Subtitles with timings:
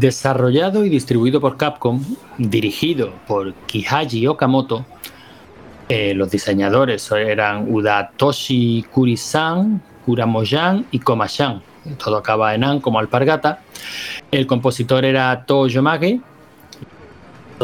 [0.00, 2.02] Desarrollado y distribuido por Capcom,
[2.38, 4.86] dirigido por Kihaji Okamoto,
[5.90, 11.60] eh, los diseñadores eran Udatoshi Kurisan, Kuramoyan y Komashan.
[12.02, 13.60] Todo acaba en An como alpargata.
[14.30, 16.18] El compositor era To Yomage.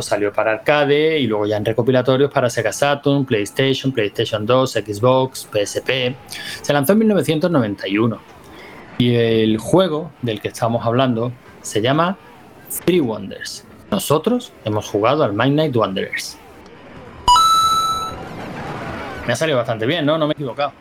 [0.02, 5.48] Salió para arcade y luego ya en recopilatorios para Sega Saturn, PlayStation, PlayStation 2, Xbox,
[5.50, 6.14] PSP.
[6.60, 8.18] Se lanzó en 1991.
[8.98, 12.18] Y el juego del que estamos hablando se llama
[12.84, 13.64] Three Wonders.
[13.90, 16.36] Nosotros hemos jugado al Midnight Wanderers.
[19.26, 20.18] Me ha salido bastante bien, ¿no?
[20.18, 20.72] No me he equivocado.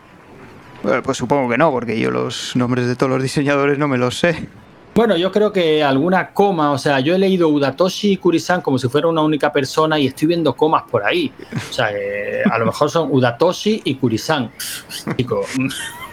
[0.83, 3.97] Bueno, pues supongo que no, porque yo los nombres de todos los diseñadores no me
[3.97, 4.47] los sé.
[4.94, 8.88] Bueno, yo creo que alguna coma, o sea, yo he leído Udatoshi Kurisan como si
[8.88, 11.33] fuera una única persona y estoy viendo comas por ahí.
[11.70, 11.89] O sea,
[12.49, 14.52] a lo mejor son Udatoshi y Kurisan.
[15.17, 15.42] Chico.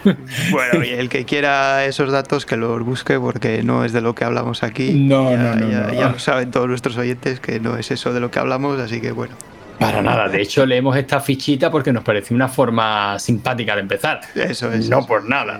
[0.51, 4.15] Bueno, y el que quiera esos datos que los busque porque no es de lo
[4.15, 4.93] que hablamos aquí.
[4.93, 8.19] No, no, no, ya, ya lo saben todos nuestros oyentes que no es eso de
[8.19, 9.35] lo que hablamos, así que bueno.
[9.79, 14.21] Para nada, de hecho leemos esta fichita porque nos pareció una forma simpática de empezar.
[14.35, 14.89] Eso es.
[14.89, 15.59] No por nada.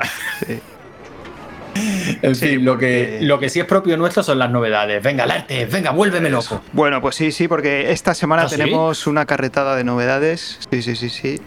[2.22, 5.02] En fin, lo que, lo que sí es propio nuestro son las novedades.
[5.02, 6.62] Venga, arte, venga, vuélveme loco.
[6.72, 8.58] Bueno, pues sí, sí, porque esta semana ¿Ah, sí?
[8.58, 10.60] tenemos una carretada de novedades.
[10.72, 11.42] Sí, sí, sí, sí.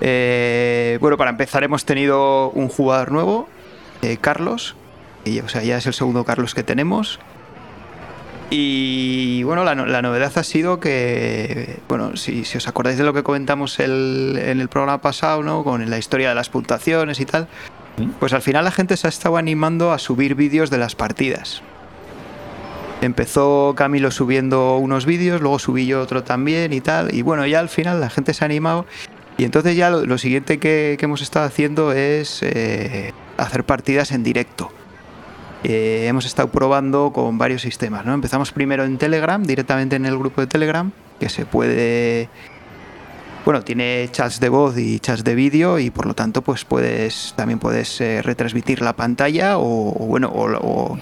[0.00, 3.48] Eh, bueno, para empezar hemos tenido un jugador nuevo,
[4.02, 4.76] eh, Carlos.
[5.24, 7.18] Y, o sea, ya es el segundo Carlos que tenemos.
[8.52, 13.04] Y bueno, la, no- la novedad ha sido que, bueno, si, si os acordáis de
[13.04, 15.62] lo que comentamos el- en el programa pasado, ¿no?
[15.62, 17.46] Con la historia de las puntuaciones y tal,
[18.18, 21.62] pues al final la gente se ha estado animando a subir vídeos de las partidas.
[23.02, 27.14] Empezó Camilo subiendo unos vídeos, luego subí yo otro también y tal.
[27.14, 28.84] Y bueno, ya al final la gente se ha animado.
[29.40, 34.70] Y entonces ya lo, siguiente que, hemos estado haciendo es eh, hacer partidas en directo.
[35.64, 38.12] Eh, hemos estado probando con varios sistemas, ¿no?
[38.12, 42.28] Empezamos primero en Telegram, directamente en el grupo de Telegram, que se puede...
[43.46, 47.32] Bueno, tiene chats de voz y chats de vídeo y por lo tanto pues puedes
[47.34, 50.98] también puedes eh, retransmitir la pantalla o, bueno o,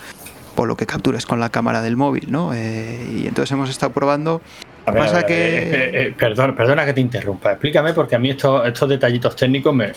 [0.65, 2.55] lo que captures con la cámara del móvil, ¿no?
[2.55, 4.43] Y entonces hemos estado probando.
[4.91, 7.53] Ver, Pasa que- eh, eh, eh, perdón, perdona que te interrumpa.
[7.53, 9.93] Explícame porque a mí estos, estos detallitos técnicos me,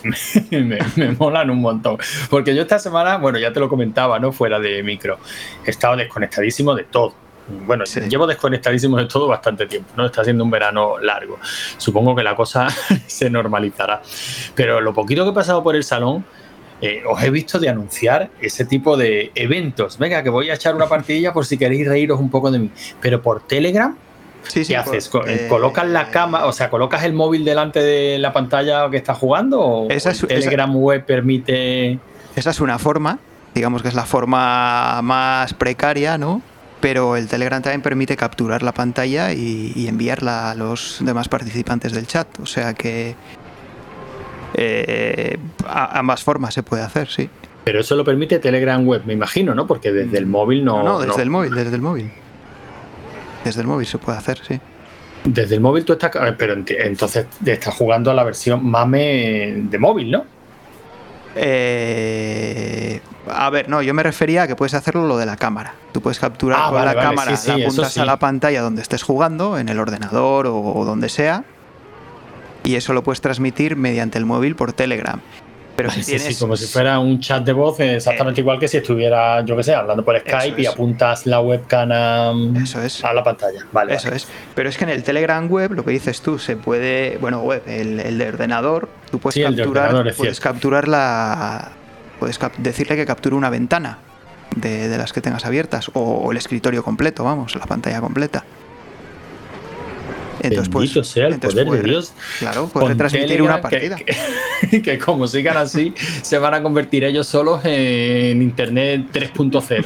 [0.51, 1.97] me, me molan un montón.
[2.29, 4.31] Porque yo esta semana, bueno, ya te lo comentaba, ¿no?
[4.31, 5.19] Fuera de micro.
[5.65, 7.13] He estado desconectadísimo de todo.
[7.65, 7.99] Bueno, Sí.
[8.01, 10.05] llevo desconectadísimo de todo bastante tiempo, ¿no?
[10.05, 11.37] Está siendo un verano largo.
[11.77, 12.67] Supongo que la cosa
[13.07, 14.01] se normalizará.
[14.55, 16.23] Pero lo poquito que he pasado por el salón,
[16.81, 19.97] eh, os he visto de anunciar ese tipo de eventos.
[19.97, 22.69] Venga, que voy a echar una partidilla por si queréis reíros un poco de mí.
[23.01, 23.95] Pero por Telegram,
[24.47, 25.09] Sí, ¿Qué haces?
[25.27, 29.17] Eh, ¿Colocas la cama, o sea, colocas el móvil delante de la pantalla que estás
[29.17, 29.59] jugando?
[29.61, 31.99] ¿O Esa es- el Telegram web permite.?
[32.35, 33.19] Esa es una forma,
[33.53, 36.41] digamos que es la forma más precaria, ¿no?
[36.81, 41.93] Pero el Telegram también permite capturar la pantalla y, y enviarla a los demás participantes
[41.93, 42.27] del chat.
[42.39, 43.15] O sea que
[44.55, 45.37] eh,
[45.67, 47.29] a- ambas formas se puede hacer, sí.
[47.63, 49.67] Pero eso lo permite Telegram web, me imagino, ¿no?
[49.67, 50.81] Porque desde el móvil no.
[50.83, 51.21] No, desde no.
[51.23, 52.11] el móvil, desde el móvil.
[53.43, 54.59] Desde el móvil se puede hacer, sí.
[55.23, 56.11] Desde el móvil tú estás.
[56.15, 60.25] eh, Pero entonces estás jugando a la versión MAME de móvil, ¿no?
[61.35, 62.99] Eh,
[63.29, 65.73] a ver, no, yo me refería a que puedes hacerlo lo de la cámara.
[65.91, 67.99] Tú puedes capturar Ah, con vale, la vale, cámara, sí, sí, la apuntas sí.
[67.99, 71.43] a la pantalla donde estés jugando, en el ordenador o, o donde sea,
[72.63, 75.19] y eso lo puedes transmitir mediante el móvil por Telegram.
[75.81, 78.59] Pero si sí, tienes, sí, como si fuera un chat de voz, eh, exactamente igual
[78.59, 82.33] que si estuviera, yo que sé, hablando por Skype y apuntas la webcam a,
[82.63, 83.03] Eso es.
[83.03, 83.65] a la pantalla.
[83.71, 84.17] Vale, Eso vale.
[84.17, 84.27] es.
[84.55, 87.17] Pero es que en el Telegram web, lo que dices tú, se puede.
[87.19, 90.13] Bueno, web, el, el de ordenador, tú puedes Sí, capturar.
[90.15, 91.71] puedes capturar la.
[92.19, 93.97] Puedes cap- decirle que capture una ventana
[94.55, 95.89] de, de las que tengas abiertas.
[95.93, 98.43] O, el escritorio completo, vamos, la pantalla completa.
[100.43, 102.13] Entonces, pues, sea el entonces poder de Dios.
[102.39, 103.95] Claro, puedes con retransmitir Telegram, una partida.
[103.95, 109.85] Que, que- que como sigan así, se van a convertir ellos solos en Internet 3.0.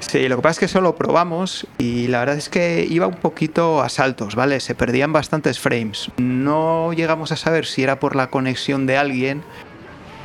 [0.00, 3.06] Sí, lo que pasa es que eso lo probamos y la verdad es que iba
[3.06, 4.60] un poquito a saltos, ¿vale?
[4.60, 6.10] Se perdían bastantes frames.
[6.16, 9.42] No llegamos a saber si era por la conexión de alguien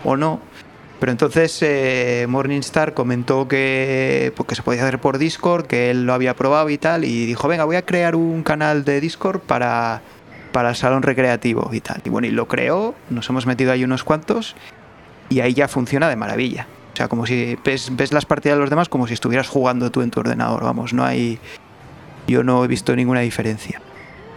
[0.03, 0.41] o no.
[1.01, 6.06] Pero entonces eh, Morningstar comentó que, pues, que se podía hacer por Discord, que él
[6.06, 9.39] lo había probado y tal, y dijo, venga, voy a crear un canal de Discord
[9.39, 10.03] para,
[10.51, 12.03] para el salón recreativo y tal.
[12.06, 14.56] Y bueno, y lo creó, nos hemos metido ahí unos cuantos,
[15.27, 16.68] y ahí ya funciona de maravilla.
[16.94, 19.89] O sea, como si ves, ves las partidas de los demás como si estuvieras jugando
[19.89, 21.39] tú en tu ordenador, vamos, no hay...
[22.27, 23.81] Yo no he visto ninguna diferencia.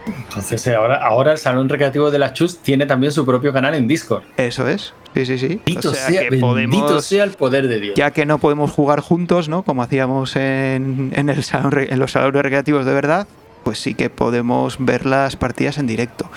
[0.07, 3.75] Entonces, eh, ahora, ahora el Salón Recreativo de las Chus tiene también su propio canal
[3.75, 4.23] en Discord.
[4.37, 5.47] Eso es, Sí, sí, sí.
[5.65, 7.95] Bendito, sea, que podemos, sea el poder de Dios.
[7.95, 9.63] Ya que no podemos jugar juntos, ¿no?
[9.63, 11.41] Como hacíamos en, en, el
[11.89, 13.25] en los salones recreativos de verdad,
[13.63, 16.29] pues sí que podemos ver las partidas en directo.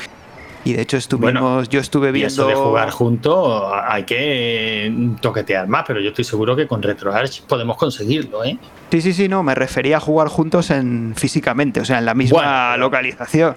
[0.64, 2.28] Y de hecho estuvimos, yo estuve viendo...
[2.28, 7.42] eso de jugar juntos hay que toquetear más, pero yo estoy seguro que con RetroArch
[7.42, 8.58] podemos conseguirlo, ¿eh?
[8.90, 12.14] Sí, sí, sí, no, me refería a jugar juntos en físicamente, o sea, en la
[12.14, 13.54] misma localización.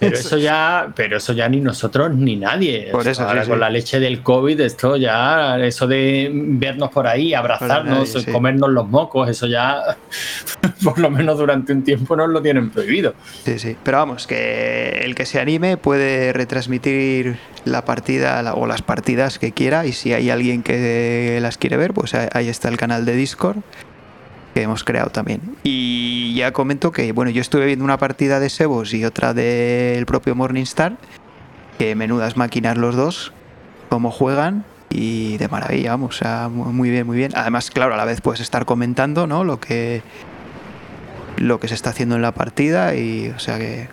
[0.00, 2.88] Pero eso ya, pero eso ya ni nosotros ni nadie.
[2.90, 7.32] Por eso, ahora con la leche del COVID, esto ya, eso de vernos por ahí,
[7.32, 9.96] abrazarnos, comernos los mocos, eso ya,
[10.84, 13.14] por lo menos durante un tiempo nos lo tienen prohibido.
[13.44, 13.76] Sí, sí.
[13.84, 19.52] Pero vamos, que el que se anime puede retransmitir la partida o las partidas que
[19.52, 23.14] quiera y si hay alguien que las quiere ver, pues ahí está el canal de
[23.14, 23.58] Discord
[24.54, 25.40] que hemos creado también.
[25.62, 30.04] Y ya comento que, bueno, yo estuve viendo una partida de Sebos y otra del
[30.04, 30.96] propio Morningstar,
[31.78, 33.32] que menudas máquinas los dos,
[33.88, 37.32] cómo juegan y de maravilla, vamos, o sea, muy bien, muy bien.
[37.34, 39.44] Además, claro, a la vez puedes estar comentando, ¿no?
[39.44, 40.02] Lo que
[41.38, 43.88] lo que se está haciendo en la partida y, o sea que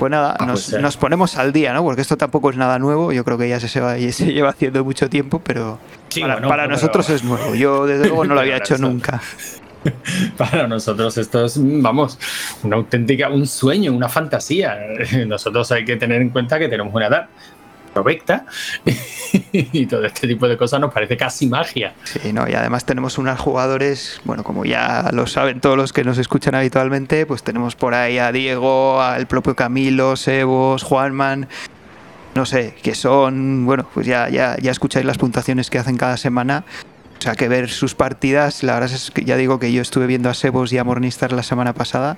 [0.00, 1.84] pues nada, ah, nos, pues nos, ponemos al día, ¿no?
[1.84, 4.82] Porque esto tampoco es nada nuevo, yo creo que ya se, se, se lleva haciendo
[4.82, 5.78] mucho tiempo, pero
[6.48, 7.54] para, nosotros es nuevo.
[7.54, 9.20] Yo desde luego no lo había hecho nunca.
[10.38, 12.18] Para nosotros esto es, vamos,
[12.62, 14.78] una auténtica, un sueño, una fantasía.
[15.26, 17.28] Nosotros hay que tener en cuenta que tenemos una edad
[17.92, 18.46] provecta
[19.52, 21.94] y todo este tipo de cosas nos parece casi magia.
[22.04, 26.04] Sí, no, y además tenemos unos jugadores, bueno, como ya lo saben todos los que
[26.04, 31.48] nos escuchan habitualmente, pues tenemos por ahí a Diego, al propio Camilo, Sebos, Juanman,
[32.34, 36.16] no sé, que son, bueno, pues ya, ya, ya escucháis las puntuaciones que hacen cada
[36.16, 36.64] semana.
[37.18, 40.06] O sea, que ver sus partidas, la verdad es que ya digo que yo estuve
[40.06, 42.16] viendo a Sebos y a Mornistar la semana pasada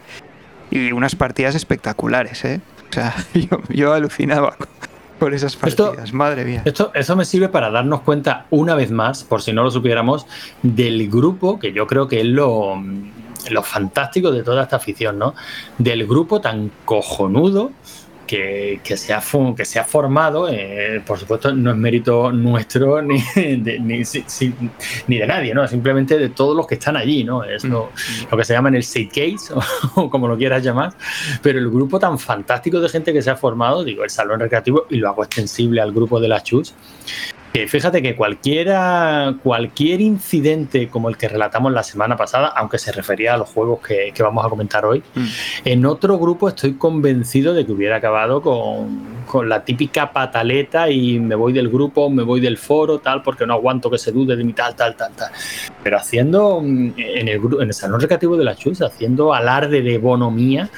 [0.71, 2.61] y unas partidas espectaculares, ¿eh?
[2.89, 4.57] O sea, yo, yo alucinaba
[5.23, 6.63] por esas partidas, madre mía.
[6.65, 10.27] Esto, eso me sirve para darnos cuenta una vez más, por si no lo supiéramos,
[10.65, 12.83] del grupo, que yo creo que es lo,
[13.49, 15.35] lo fantástico de toda esta afición, ¿no?
[15.79, 17.71] Del grupo tan cojonudo
[18.33, 19.23] que, se, ha,
[19.55, 25.27] que se ha formado, eh, por supuesto, no es mérito nuestro ni de, ni, de
[25.27, 25.69] nadie, ¿no?
[25.69, 27.45] Simplemente de todos los que están allí, ¿no?
[27.45, 27.91] Es lo,
[28.31, 28.37] mm.
[28.37, 29.53] que se llama en el State Case,
[29.97, 30.95] o, como lo quieras llamar.
[31.43, 34.87] Pero el grupo tan fantástico de gente que se ha formado, digo, el Salón Recreativo,
[34.89, 36.75] y lo hago extensible al grupo de la Chus,
[37.53, 43.35] fíjate que cualquiera, cualquier incidente como el que relatamos la semana pasada, aunque se refería
[43.35, 45.27] a los juegos que, vamos a comentar hoy, mm.
[45.67, 51.35] en otro grupo estoy convencido de que hubiera acabado con, la típica pataleta y me
[51.35, 54.45] voy del grupo, me voy del foro, tal, porque no aguanto que se dude de
[54.45, 55.31] mi tal, tal, tal, tal.
[55.83, 59.99] Pero haciendo mm, en el, en el salón recreativo de la Chus, haciendo alarde de
[59.99, 60.69] bonomía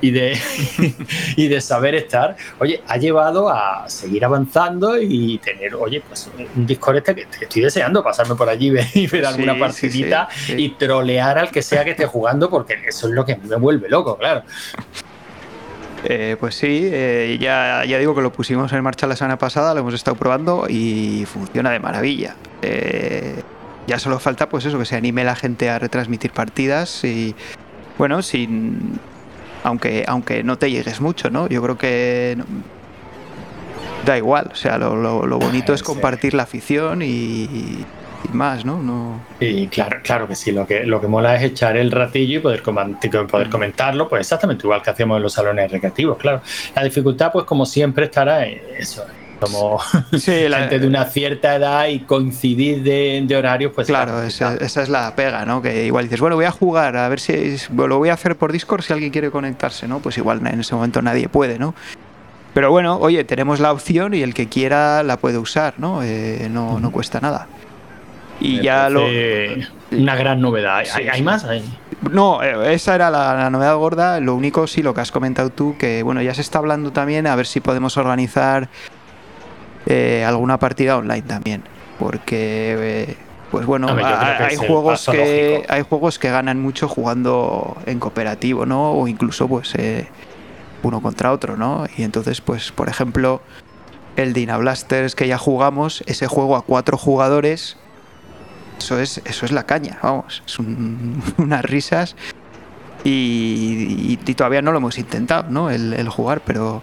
[0.00, 0.38] y de,
[1.36, 6.66] y de saber estar, oye, ha llevado a seguir avanzando y tener, oye, pues un
[6.66, 11.50] Discord este que estoy deseando pasarme por allí y ver alguna partidita y trolear al
[11.50, 14.42] que sea que esté jugando, porque eso es lo que me vuelve loco, claro.
[16.06, 19.72] Eh, pues sí, eh, ya, ya digo que lo pusimos en marcha la semana pasada,
[19.72, 22.36] lo hemos estado probando y funciona de maravilla.
[22.62, 23.42] Eh,
[23.86, 27.34] ya solo falta pues eso, que se anime la gente a retransmitir partidas y
[27.96, 28.98] bueno, sin
[29.62, 31.48] aunque, aunque no te llegues mucho, ¿no?
[31.48, 32.36] Yo creo que
[34.04, 34.50] da igual.
[34.52, 37.84] O sea, lo, bonito es compartir la afición y,
[38.32, 38.82] más, ¿no?
[38.82, 39.20] ¿no?
[39.40, 42.40] Y claro, claro que sí, lo que, lo que mola es echar el ratillo y
[42.40, 46.42] poder, poder comentarlo, pues exactamente igual que hacemos en los salones recreativos, claro.
[46.74, 49.04] La dificultad, pues como siempre, estará en eso.
[49.40, 49.80] Como
[50.18, 54.54] sí, la, gente de una cierta edad y coincidir de, de horarios, pues claro, esa,
[54.56, 55.60] esa, es la pega, ¿no?
[55.60, 58.52] Que igual dices, bueno, voy a jugar, a ver si lo voy a hacer por
[58.52, 59.98] Discord si alguien quiere conectarse, ¿no?
[59.98, 61.74] Pues igual en ese momento nadie puede, ¿no?
[62.54, 66.04] Pero bueno, oye, tenemos la opción y el que quiera la puede usar, ¿no?
[66.04, 67.48] Eh, no, no cuesta nada.
[68.44, 69.04] Y ya lo.
[69.90, 70.84] Una gran novedad.
[71.10, 71.46] ¿Hay, más?
[72.10, 74.20] No, eh, esa era la, novedad gorda.
[74.20, 77.26] Lo único, sí, lo que has comentado tú, que bueno, ya se está hablando también
[77.26, 78.68] a ver si podemos organizar
[79.86, 81.62] eh, alguna partida online también.
[81.98, 83.16] Porque.
[83.50, 88.92] pues bueno, hay, juegos que hay juegos que ganan mucho jugando en cooperativo, ¿no?
[88.92, 89.74] O incluso pues
[90.82, 91.86] uno contra otro, ¿no?
[91.96, 93.40] Y entonces, pues, por ejemplo,
[94.16, 97.76] el Dina Blasters que ya jugamos, ese juego a cuatro jugadores,
[98.78, 100.58] eso es, eso es la caña, vamos, es
[101.38, 102.16] unas risas
[103.04, 105.70] y, todavía no lo hemos intentado, ¿no?
[105.70, 106.82] El, jugar, pero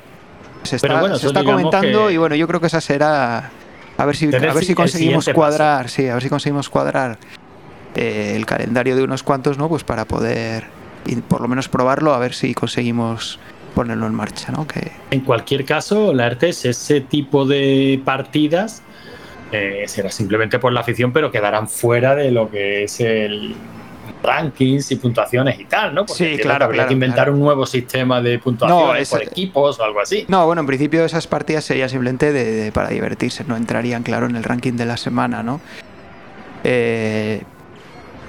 [0.63, 3.49] se está, se está comentando y bueno, yo creo que esa será
[3.97, 7.17] a ver si, a ver si conseguimos cuadrar, sí, a ver si conseguimos cuadrar
[7.95, 9.69] eh, el calendario de unos cuantos, ¿no?
[9.69, 10.65] Pues para poder
[11.27, 13.39] por lo menos probarlo, a ver si conseguimos
[13.75, 14.67] ponerlo en marcha, ¿no?
[14.67, 14.91] Que...
[15.11, 18.81] En cualquier caso, la es ese tipo de partidas
[19.51, 23.55] eh, será simplemente por la afición, pero quedarán fuera de lo que es el
[24.23, 26.05] rankings y puntuaciones y tal, ¿no?
[26.05, 26.65] Porque sí, claro.
[26.65, 30.25] Habría que inventar un nuevo sistema de puntuaciones por equipos o algo así.
[30.27, 34.35] No, bueno, en principio esas partidas serían simplemente de, para divertirse, no entrarían, claro, en
[34.35, 35.59] el ranking de la semana, ¿no?
[36.63, 37.41] Eh,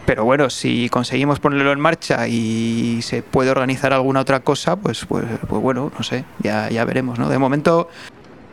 [0.07, 5.05] pero bueno, si conseguimos ponerlo en marcha y se puede organizar alguna otra cosa, pues,
[5.07, 7.29] pues, pues bueno, no sé, ya, ya veremos, ¿no?
[7.29, 7.89] De momento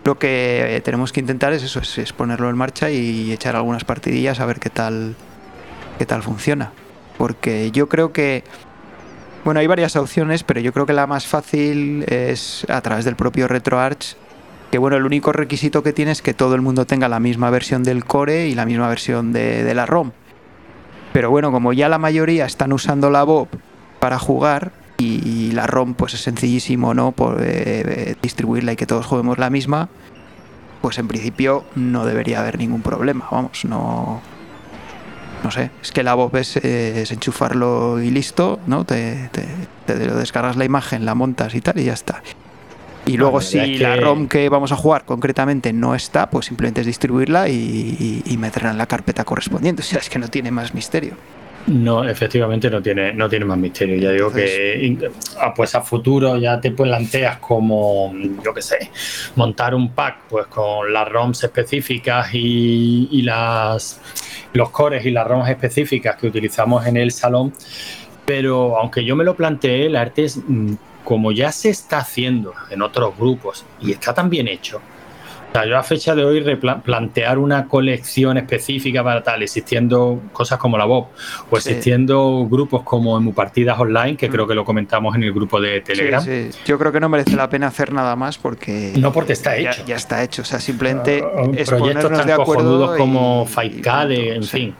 [0.10, 4.40] lo que tenemos que intentar es eso, es, ponerlo en marcha y echar algunas partidillas
[4.40, 5.16] a ver qué tal,
[6.00, 6.72] qué tal funciona.
[7.16, 8.44] Porque yo creo que,
[9.46, 13.16] bueno, hay varias opciones, pero yo creo que la más fácil es a través del
[13.16, 14.16] propio RetroArch.
[14.72, 17.52] Que bueno, el único requisito que tiene es que todo el mundo tenga la misma
[17.52, 20.12] versión del core y la misma versión de, la ROM.
[21.14, 23.48] Pero bueno, como ya la mayoría están usando la Bob
[24.00, 29.06] para jugar, y la ROM pues es sencillísimo no por eh, distribuirla y que todos
[29.06, 29.90] juguemos la misma
[30.82, 34.22] pues en principio no debería haber ningún problema vamos no
[35.44, 40.66] no sé es que la voz es, enchufarlo y listo no te, te, descargas la
[40.66, 42.22] imagen la montas y tal y ya está
[43.06, 46.88] y luego si la ROM que vamos a jugar concretamente no está, pues simplemente es
[46.88, 49.82] distribuirla y, y meterla en la carpeta correspondiente.
[49.82, 51.16] O sea, es que no tiene más misterio.
[51.68, 53.98] No, efectivamente no tiene, no tiene más misterio.
[53.98, 54.98] Ya digo que
[55.40, 58.14] ah, pues a futuro ya te planteas como,
[58.44, 58.90] yo qué sé,
[59.36, 64.02] montar un pack pues con las ROMs específicas y, las
[64.54, 67.54] los cores y las ROMs específicas que utilizamos en el salón.
[68.26, 70.74] Pero aunque yo me lo planteé, la arte es mm,
[71.04, 74.82] como ya se está haciendo en otros grupos y está tan bien hecho,
[75.68, 76.44] yo a fecha de hoy
[76.84, 81.08] plantear una colección específica para tal, existiendo cosas como la Bob,
[81.50, 84.32] o existiendo grupos como Emu Partidas Online, que mm.
[84.32, 86.24] creo que lo comentamos en el grupo de Telegram.
[86.24, 88.94] Sí, Yo creo que no merece la pena hacer nada más porque.
[88.98, 89.84] No porque está hecho.
[89.86, 90.44] Ya, está hecho.
[90.44, 91.22] O sea, simplemente.
[91.24, 94.76] Uh, es proyectos tan de cojonudos como Faikade, en fin.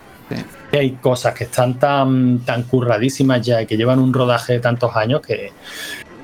[0.72, 4.96] Hay cosas que están tan, tan curradísimas ya y que llevan un rodaje de tantos
[4.96, 5.52] años que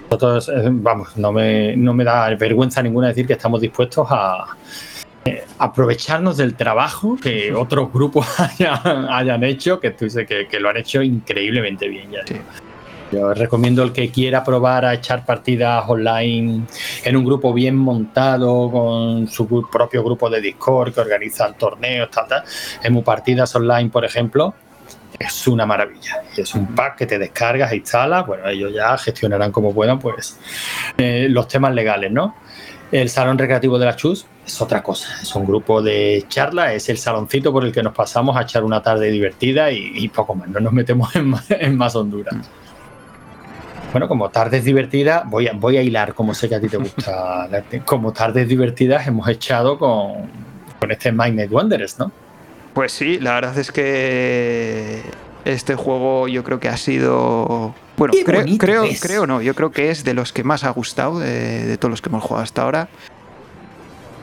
[0.10, 4.46] nosotros, eh, vamos, no me, no me da vergüenza ninguna decir que estamos dispuestos a
[5.26, 8.28] eh, aprovecharnos del trabajo que otros grupos
[9.10, 12.22] hayan, hecho, que tú dices que, lo han hecho increíblemente bien ya.
[13.12, 16.64] Yo recomiendo el que quiera probar a echar partidas online
[17.04, 22.28] en un grupo bien montado, con su propio grupo de Discord que organizan torneos, tal,
[22.28, 22.44] tal.
[22.84, 24.56] En partidas online, por ejemplo,
[25.20, 26.24] es una maravilla.
[26.36, 28.26] Es un pack que te descargas instalas.
[28.26, 30.40] Bueno, ellos ya gestionarán como puedan, pues,
[30.98, 32.36] eh, los temas legales, ¿no?
[32.92, 35.10] El salón recreativo de la Chus es otra cosa.
[35.22, 38.64] Es un grupo de charla, es el saloncito por el que nos pasamos a echar
[38.64, 40.48] una tarde divertida y, poco más.
[40.50, 42.36] No nos metemos en más, Honduras.
[43.92, 46.78] Bueno, como tardes divertidas, voy a, voy a hilar, como sé que a ti te
[46.78, 47.50] gusta.
[47.86, 50.30] como tardes divertidas hemos echado con,
[50.80, 52.12] con este Minded Wanderers, ¿no?
[52.76, 55.02] Pues sí, la verdad es que
[55.46, 57.74] este juego yo creo que ha sido...
[57.96, 61.20] Bueno, creo, creo, creo no, yo creo que es de los que más ha gustado
[61.20, 62.90] de, todos los que hemos jugado hasta ahora.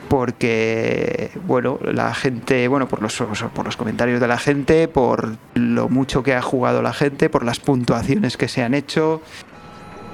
[0.07, 3.15] Porque, bueno, la gente, bueno, por los,
[3.55, 7.43] por los comentarios de la gente, por lo mucho que ha jugado la gente, por
[7.43, 9.23] las puntuaciones que se han hecho.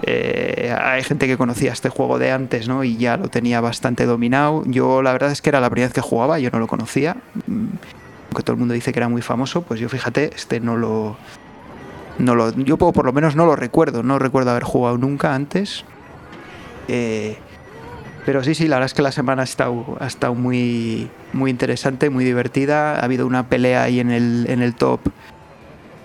[0.03, 2.85] Eh, hay gente que conocía este juego de antes, ¿no?
[2.85, 4.63] Y ya lo tenía bastante dominado.
[4.65, 7.17] Yo la verdad es que era la primera vez que jugaba, yo no lo conocía
[8.35, 11.17] que todo el mundo dice que era muy famoso, pues yo fíjate, este no lo,
[12.17, 15.83] no lo yo por lo menos no lo recuerdo, no recuerdo haber jugado nunca antes.
[16.87, 17.37] Eh,
[18.25, 21.49] pero sí, sí, la verdad es que la semana ha estado, ha estado muy, muy
[21.49, 22.95] interesante, muy divertida.
[22.95, 24.99] Ha habido una pelea ahí en el, en el top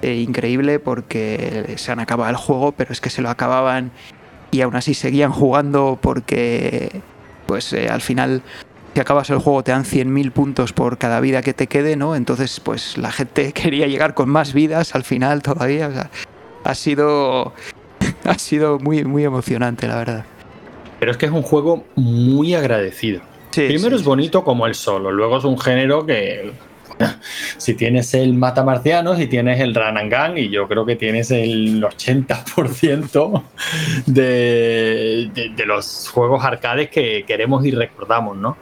[0.00, 3.90] eh, increíble porque se han acabado el juego, pero es que se lo acababan
[4.50, 7.00] y aún así seguían jugando porque
[7.46, 8.42] pues eh, al final
[8.94, 12.14] si acabas el juego te dan 100.000 puntos por cada vida que te quede, ¿no?
[12.14, 15.88] Entonces, pues la gente quería llegar con más vidas al final todavía.
[15.88, 16.10] O sea,
[16.62, 17.52] ha sido,
[18.24, 20.24] ha sido muy, muy emocionante, la verdad.
[21.00, 23.20] Pero es que es un juego muy agradecido.
[23.52, 26.52] Primero es bonito como el solo, luego es un género que
[27.56, 31.80] si tienes el mata marciano, si tienes el Ranangan, y yo creo que tienes el
[31.82, 33.42] 80%
[34.06, 38.56] de, de, los juegos arcades que queremos y recordamos, ¿no?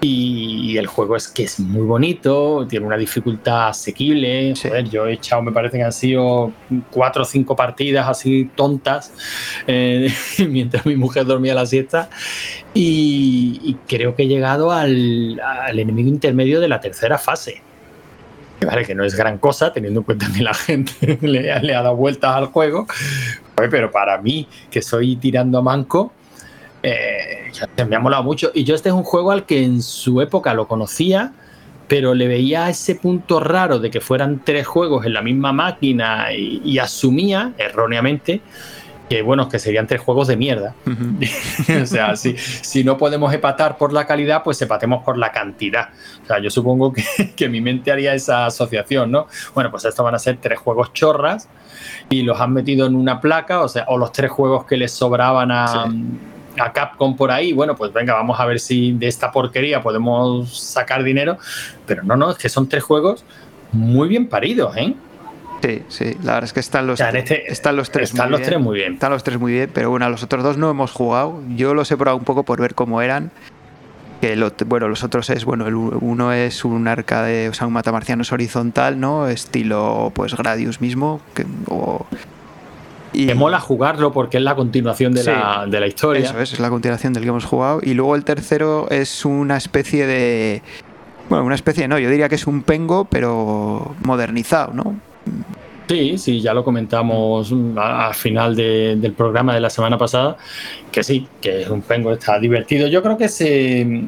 [0.00, 4.54] Y el juego es que es muy bonito, tiene una dificultad asequible.
[4.88, 6.52] yo he echado, me parece que han sido
[6.90, 9.12] cuatro o cinco partidas así tontas
[9.66, 10.08] eh,
[10.48, 12.10] mientras mi mujer dormía la siesta.
[12.74, 15.40] Y, creo que he llegado al,
[15.72, 17.60] enemigo intermedio de la tercera fase.
[18.64, 21.96] vale, que no es gran cosa, teniendo en cuenta que la gente le, ha dado
[21.96, 22.86] vueltas al juego,
[23.56, 26.12] pero para mí, que soy tirando a manco,
[26.84, 27.37] eh,
[27.88, 28.50] me ha molado mucho.
[28.54, 31.32] Y yo este es un juego al que en su época lo conocía,
[31.88, 36.32] pero le veía ese punto raro de que fueran tres juegos en la misma máquina
[36.32, 38.42] y asumía, erróneamente,
[39.08, 40.74] que bueno, que serían tres juegos de mierda.
[41.82, 45.88] o sea, si, si, no podemos empatar por la calidad, pues empatemos por la cantidad.
[46.22, 47.04] O sea, yo supongo que,
[47.36, 49.26] que, mi mente haría esa asociación, ¿no?
[49.54, 51.48] Bueno, pues estos van a ser tres juegos chorras
[52.10, 54.92] y los han metido en una placa, o sea, o los tres juegos que les
[54.92, 55.86] sobraban a,
[56.60, 60.58] a Capcom por ahí, bueno, pues venga, vamos a ver si de esta porquería podemos
[60.58, 61.38] sacar dinero.
[61.86, 63.24] Pero no, no, es que son tres juegos
[63.72, 64.94] muy bien paridos, ¿eh?
[65.62, 68.40] Sí, sí, la verdad es que están los, este están los tres están muy los
[68.40, 68.50] bien.
[68.50, 68.92] tres muy bien.
[68.94, 71.40] Están los tres muy bien, pero bueno, los otros dos no hemos jugado.
[71.56, 73.32] Yo los he probado un poco por ver cómo eran.
[74.20, 77.72] Que lo, bueno, los otros es, bueno, el uno es un arcade, o sea, un
[77.72, 79.28] matamarcianos horizontal, ¿no?
[79.28, 81.20] Estilo, pues, Gradius mismo.
[81.34, 82.06] Que, o,
[83.12, 86.24] y, Me mola jugarlo porque es la continuación de, la, de la historia.
[86.24, 87.80] Eso es, es la continuación del que hemos jugado.
[87.82, 90.62] Y luego el tercero es una especie de.
[91.28, 94.96] Bueno, una especie, no, yo diría que es un pengo, pero modernizado, ¿no?
[95.88, 100.36] Sí, sí, ya lo comentamos al final del programa de la semana pasada,
[100.92, 102.88] que sí, que es un pengo, está divertido.
[102.88, 104.04] Yo creo que se...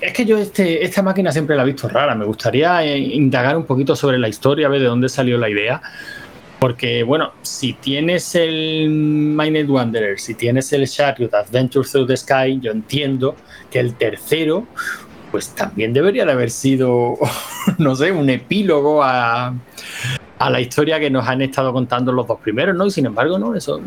[0.00, 2.14] es que yo este, esta máquina siempre la he visto rara.
[2.14, 5.82] Me gustaría eh, indagar un poquito sobre la historia, ver de dónde salió la idea.
[6.62, 12.60] Porque, bueno, si tienes el Minded Wanderer, si tienes el Chariot Adventure Through the Sky,
[12.60, 13.34] yo entiendo
[13.68, 14.68] que el tercero,
[15.32, 17.16] pues también debería de haber sido,
[17.78, 19.52] no sé, un epílogo a,
[20.38, 22.86] a la historia que nos han estado contando los dos primeros, ¿no?
[22.86, 23.80] Y sin embargo, no, eso.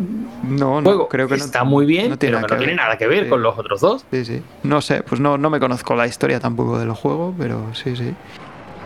[0.44, 3.42] No, no creo que está muy bien, pero que no tiene nada que ver con
[3.42, 4.06] los otros dos.
[4.12, 4.42] Sí, sí.
[4.64, 8.14] No sé, pues no, no me conozco la historia tampoco del juego, pero sí, sí.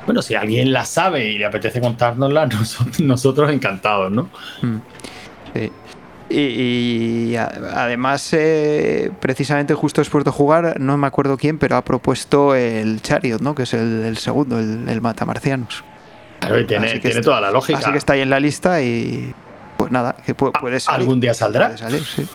[0.05, 2.47] Bueno, si alguien la sabe y le apetece contárnosla,
[2.99, 4.29] nosotros, encantados, ¿no?
[4.61, 4.77] Mm,
[5.53, 5.71] sí.
[6.31, 12.53] Y, además, eh, precisamente justo después de jugar, no me acuerdo quién, pero ha propuesto
[12.53, 13.55] el Chariot, ¿no?
[13.55, 15.83] Que es el, segundo, el, el Matamarcianos.
[16.39, 17.79] Claro, y tiene, toda la lógica.
[17.79, 19.33] Así que está ahí en la lista y
[19.77, 21.01] pues nada, que puede, salir.
[21.01, 21.77] Algún día saldrá.
[21.77, 22.27] salir, sí.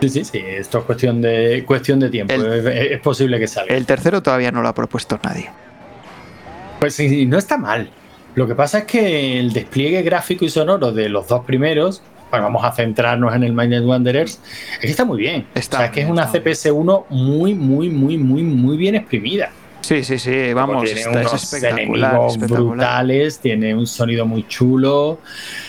[0.00, 3.72] Sí, sí, sí, esto es cuestión de, cuestión de tiempo, es, posible que salga.
[3.72, 5.48] El tercero todavía no lo ha propuesto nadie.
[6.82, 7.88] Pues sí, no está mal.
[8.34, 12.46] Lo que pasa es que el despliegue gráfico y sonoro de los dos primeros, bueno,
[12.46, 14.40] vamos a centrarnos en el Minded Wanderers,
[14.72, 15.46] es que está muy bien.
[15.54, 19.52] Está o sea, es que es una CPS1 muy, muy, muy, muy, muy bien exprimida.
[19.82, 25.20] Sí, sí, sí, vamos, tiene unos enemigos brutales, tiene un sonido muy chulo.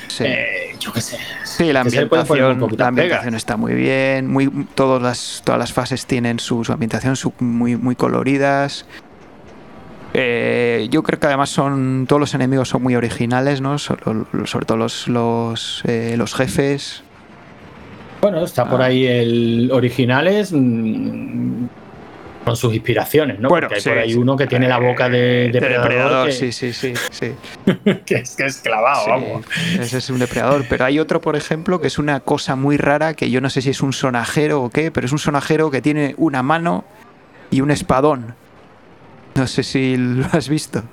[0.07, 0.23] Sí.
[0.25, 1.17] Eh, yo qué sé.
[1.43, 7.15] Sí, la ambientación, está muy bien, muy, todas, las, todas las fases tienen su, ambientación
[7.39, 8.87] muy, muy coloridas.
[10.13, 13.79] Eh, yo creo que además son todos los enemigos son muy originales, ¿no?
[13.79, 14.03] Sobre,
[14.65, 17.03] todo los, los, eh, los jefes.
[18.21, 18.85] Bueno, está por ah.
[18.85, 20.53] ahí el originales.
[20.53, 21.65] Mm,
[22.43, 23.49] con sus inspiraciones, ¿no?
[23.49, 26.31] Bueno, Porque hay por ahí uno que tiene la boca de, depredador.
[26.31, 27.31] sí, sí, sí, sí.
[28.05, 29.45] que, es, que es clavado, vamos.
[29.79, 30.65] Ese es un depredador.
[30.69, 33.61] Pero hay otro, por ejemplo, que es una cosa muy rara, que yo no sé
[33.61, 36.83] si es un sonajero o qué, pero es un sonajero que tiene una mano
[37.49, 38.35] y un espadón.
[39.35, 40.83] No sé si lo has visto.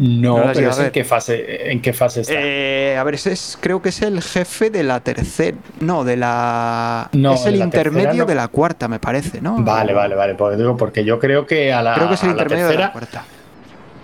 [0.00, 2.34] No, pero ¿en qué fase, en qué fase está?
[2.36, 5.56] Eh, a ver, ese es, creo que es el jefe de la tercera.
[5.80, 7.08] No, de la.
[7.12, 9.56] No, es el intermedio de la cuarta, me parece, ¿no?
[9.62, 10.34] Vale, vale, vale.
[10.34, 11.94] Porque, digo, porque yo creo que a la.
[11.94, 13.24] Creo que es el intermedio de la cuarta.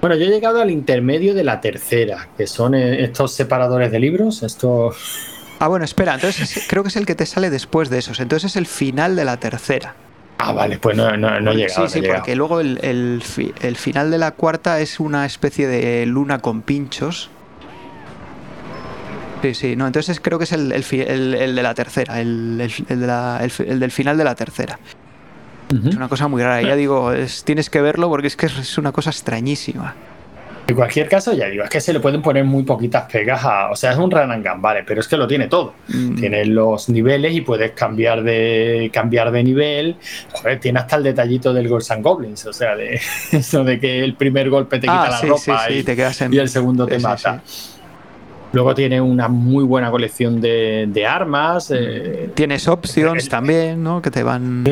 [0.00, 4.00] Bueno, yo he llegado al intermedio de la tercera, que son eh, estos separadores de
[4.00, 4.96] libros, estos.
[5.58, 8.18] Ah, bueno, espera, entonces creo que es el que te sale después de esos.
[8.18, 9.94] Entonces es el final de la tercera.
[10.38, 11.88] Ah, vale, pues no, no, no he llegado.
[11.88, 13.22] Sí, sí, porque luego el, el,
[13.60, 17.30] el, final de la cuarta es una especie de luna con pinchos.
[19.40, 23.40] Sí, sí, no, entonces creo que es el, el de la tercera, el, de la,
[23.40, 24.78] el, del final de la tercera.
[25.70, 28.78] Es una cosa muy rara, ya digo, es, tienes que verlo porque es que es
[28.78, 29.94] una cosa extrañísima.
[30.72, 33.70] En cualquier caso, ya digo, es que se le pueden poner muy poquitas pegas a.
[33.70, 35.74] O sea, es un run and gun, vale, pero es que lo tiene todo.
[35.88, 36.14] Mm.
[36.14, 39.96] Tiene los niveles y puedes cambiar de cambiar de nivel.
[40.32, 42.98] Joder, tiene hasta el detallito del Ghosts and Goblins, o sea, de
[43.32, 46.38] eso de que el primer golpe te quita ah, la ropa y, te quedas y,
[46.38, 47.42] el segundo te mata.
[48.52, 51.70] Luego tiene una muy buena colección de, armas.
[51.74, 54.02] Eh, Tienes options también, ¿no?
[54.02, 54.64] Que te van.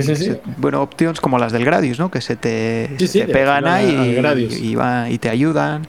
[0.58, 2.10] bueno, options como las del Gradius, ¿no?
[2.10, 2.90] Que se te,
[3.32, 4.26] pegan ahí
[4.60, 5.86] y, y, te ayudan.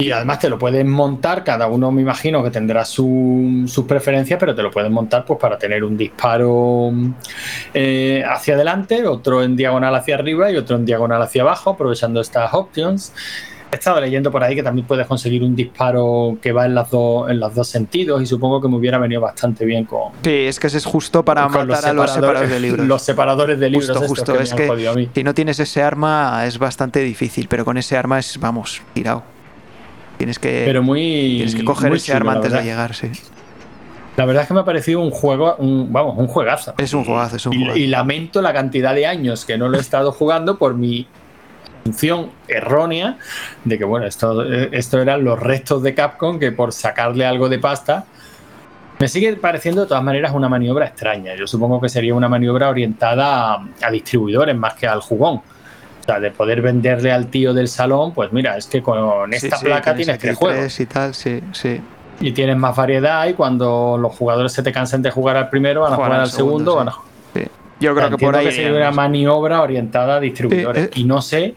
[0.00, 4.54] Y además te lo puedes montar, cada uno me imagino que tendrá sus preferencias, pero
[4.54, 6.90] te lo puedes montar pues para tener un disparo
[7.74, 12.22] eh, hacia adelante, otro en diagonal hacia arriba y otro en diagonal hacia abajo, aprovechando
[12.22, 13.12] estas options.
[13.72, 16.90] He estado leyendo por ahí que también puedes conseguir un disparo que va en, las
[16.90, 20.12] dos, en los dos sentidos y supongo que me hubiera venido bastante bien con...
[20.24, 22.86] Sí, es que ese es justo para matar a los separadores de libros.
[22.86, 23.96] Los separadores de libros.
[23.96, 24.32] Justo, justo.
[24.36, 28.18] Que es que si no tienes ese arma es bastante difícil, pero con ese arma
[28.18, 29.22] es, vamos, tirado.
[30.18, 33.10] Tienes que, pero muy, tienes que coger ese arma antes de llegar, sí.
[34.16, 36.74] La verdad es que me ha parecido un juego, un, vamos, un juegazo.
[36.76, 37.78] Es un juegazo, es un juegazo.
[37.78, 41.06] Y, y lamento la cantidad de años que no lo he estado jugando por mi
[41.90, 43.18] función errónea
[43.64, 47.58] de que, bueno, esto, esto eran los restos de Capcom que por sacarle algo de
[47.58, 48.06] pasta
[49.00, 51.34] me sigue pareciendo de todas maneras una maniobra extraña.
[51.34, 55.36] Yo supongo que sería una maniobra orientada a, distribuidores más que al jugón.
[55.36, 59.58] O sea, de poder venderle al tío del salón, pues mira, es que con esta
[59.58, 60.78] placa tienes tres juegos.
[60.78, 61.80] Y tal, sí, sí.
[62.20, 65.80] Y tienes más variedad y cuando los jugadores se te cansen de jugar al primero,
[65.80, 66.94] van a jugar, al segundo, van a...
[67.80, 68.52] Yo creo que por ahí.
[68.52, 70.84] sería una maniobra orientada a distribuidores.
[70.84, 71.00] Eh, eh.
[71.00, 71.54] y no sé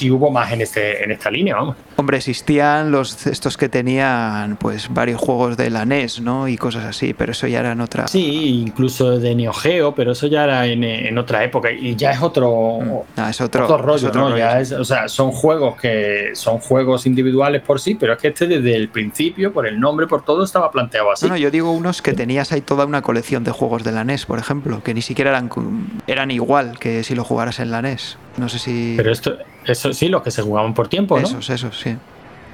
[0.00, 1.76] y hubo más en, este, en esta línea, vamos.
[2.00, 6.46] Hombre, existían los estos que tenían pues varios juegos de la NES, ¿no?
[6.46, 8.06] Y cosas así, pero eso ya era en otra.
[8.06, 12.22] Sí, incluso de Neo Geo, pero eso ya era en, otra época y ya es
[12.22, 13.20] otro, mm.
[13.20, 14.26] ah, es otro, rollo, ¿no?
[14.28, 18.76] o sea, son juegos que son juegos individuales por sí, pero es que este desde
[18.76, 21.28] el principio, por el nombre, por todo, estaba planteado así.
[21.28, 24.24] No, yo digo unos que tenías ahí toda una colección de juegos de la NES,
[24.24, 25.50] por ejemplo, que ni siquiera eran,
[26.06, 28.18] eran igual que si lo jugaras en la NES.
[28.38, 28.94] No sé si.
[28.96, 31.26] Pero esto, eso sí, los que se jugaban por tiempo, ¿no?
[31.26, 31.87] Esos, esos, sí.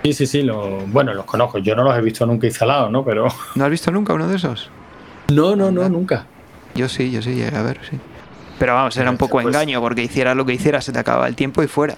[0.04, 0.46] Sí, sí, sí,
[0.88, 1.56] bueno, los conozco.
[1.56, 3.02] Yo no los he visto nunca instalados, ¿no?
[3.02, 3.26] Pero.
[3.54, 4.68] ¿No has visto nunca uno de esos?
[5.32, 6.26] No, no, no, nunca.
[6.74, 7.98] Yo sí, yo sí llegué a ver, sí.
[8.58, 11.26] Pero vamos, era un poco pues engaño, porque hicieras lo que hicieras, se te acaba
[11.26, 11.96] el tiempo y fuera.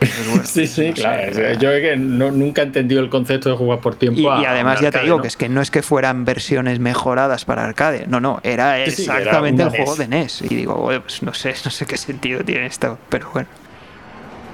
[0.44, 1.30] sí, sí, claro.
[1.58, 4.18] yo que nunca he entendido el concepto de jugar por tiempo.
[4.18, 7.66] Y, además ya te digo que es que no es que fueran versiones mejoradas para
[7.66, 10.40] arcade, no, no, era exactamente el juego de NES.
[10.40, 13.59] Y digo, pues no sé, no sé qué sentido tiene esto, pero bueno.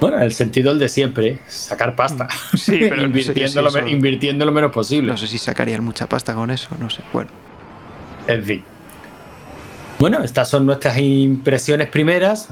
[0.01, 2.29] Bueno, el sentido el de siempre, sacar pasta.
[2.57, 5.13] Sí, pero invirtiendo, lo, invirtiendo lo menos posible.
[5.13, 7.03] No sé si sacarían mucha pasta con eso, no sé.
[7.13, 7.31] Bueno.
[8.27, 8.65] En fin.
[9.99, 12.49] Bueno, estas son nuestras impresiones primeras.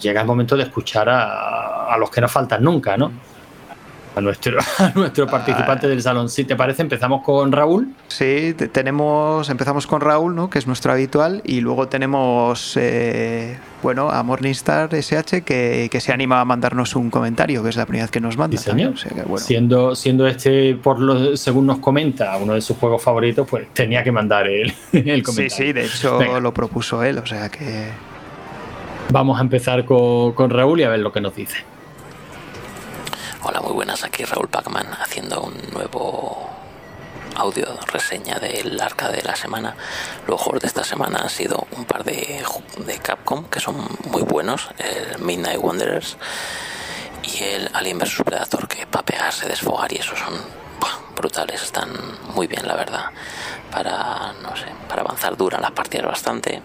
[0.00, 3.12] Llega el momento de escuchar a, a los que no faltan nunca, ¿no?
[4.18, 4.58] A nuestro,
[4.94, 6.28] nuestro participante del salón.
[6.28, 7.94] Si te parece, empezamos con Raúl.
[8.08, 10.50] Sí, tenemos, empezamos con Raúl, ¿no?
[10.50, 16.12] que es nuestro habitual, y luego tenemos eh, bueno, a Morningstar SH que, que, se
[16.12, 18.58] anima a mandarnos un comentario, que es la primera vez que nos manda.
[19.36, 24.02] siendo, siendo este, por lo, según nos comenta, uno de sus juegos favoritos, pues tenía
[24.02, 25.50] que mandar el, el comentario.
[25.50, 27.88] Sí, sí, de hecho lo propuso él, o sea que...
[29.10, 31.56] Vamos a empezar con, con Raúl y a ver lo que nos dice.
[33.40, 36.50] Hola, muy buenas, aquí Raúl Pacman haciendo un nuevo
[37.36, 39.76] audio reseña del arca de la semana.
[40.26, 42.44] Los juegos de esta semana han sido un par de,
[42.78, 43.76] de Capcom que son
[44.10, 46.16] muy buenos, el Midnight Wanderers
[47.22, 50.34] y el Alien vs Predator, que para pegarse, desfogar y eso son
[51.14, 51.90] brutales, están
[52.34, 53.04] muy bien la verdad.
[53.70, 56.60] Para, no sé, para avanzar duran las partidas bastante.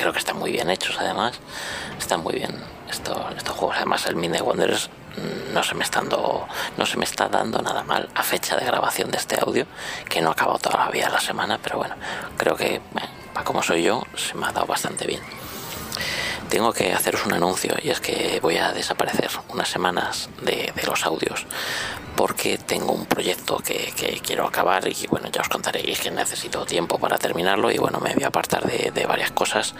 [0.00, 1.38] Creo que están muy bien hechos además.
[1.98, 2.56] Están muy bien
[2.90, 3.76] estos, estos juegos.
[3.76, 4.88] Además el Midnight Wanderers
[5.52, 5.84] no se me
[6.78, 9.66] no se me está dando nada mal a fecha de grabación de este audio,
[10.08, 11.96] que no ha acabado todavía la semana, pero bueno,
[12.38, 12.80] creo que
[13.34, 15.20] para como soy yo, se me ha dado bastante bien.
[16.50, 21.06] Tengo que haceros un anuncio y es que voy a desaparecer unas semanas de, los
[21.06, 21.46] audios
[22.16, 23.92] porque tengo un proyecto que,
[24.26, 28.14] quiero acabar y bueno, ya os contaré que necesito tiempo para terminarlo y bueno, me
[28.14, 29.74] voy a apartar de varias cosas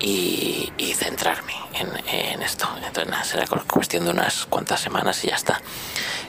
[0.00, 2.68] y, centrarme en, esto.
[2.76, 5.60] Entonces, nada, será cuestión de unas cuantas semanas y ya está.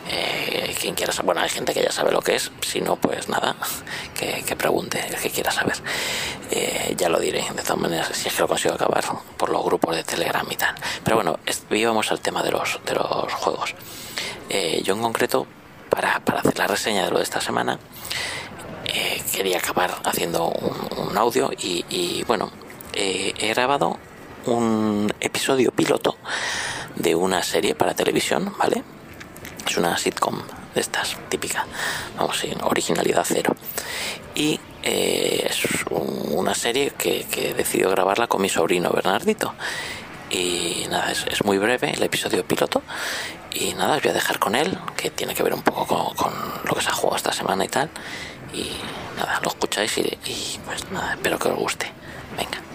[0.09, 2.95] Eh, quien quiera saber, bueno, hay gente que ya sabe lo que es, si no,
[2.95, 3.55] pues nada,
[4.15, 5.75] que, pregunte el que quiera saber.
[6.51, 9.03] Eh, ya lo diré, de todas maneras, si es que lo consigo acabar
[9.37, 10.75] por los grupos de Telegram y tal.
[11.03, 11.39] Pero bueno,
[11.71, 13.75] íbamos al tema de los, de los juegos.
[14.49, 15.47] Eh, yo en concreto,
[15.89, 17.79] para, hacer la reseña de lo de esta semana,
[19.31, 22.51] quería acabar haciendo un, audio y bueno,
[22.93, 23.97] eh, he grabado
[24.45, 26.17] un episodio piloto
[26.95, 28.83] de una serie para televisión, ¿vale?
[29.67, 30.41] Es una sitcom
[30.75, 31.65] de estas, típica,
[32.17, 33.55] vamos, sin originalidad cero.
[34.35, 39.53] Y eh, es una serie que, he decidido grabarla con mi sobrino Bernardito.
[40.29, 42.81] Y nada, es, muy breve el episodio piloto.
[43.53, 46.33] Y nada, os voy a dejar con él, que tiene que ver un poco con,
[46.65, 47.89] lo que se ha jugado esta semana y tal.
[48.53, 48.71] Y
[49.17, 51.91] nada, lo escucháis y pues nada, espero que os guste.
[52.35, 52.72] Venga.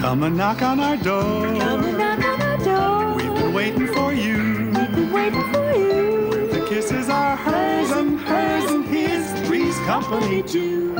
[0.00, 1.44] Come and knock on our door.
[1.58, 3.14] Come and knock on our door.
[3.16, 4.72] We've been waiting for you.
[4.72, 6.30] We've been waiting for you.
[6.30, 10.94] Where the kisses are hers and hers and his, three's company too.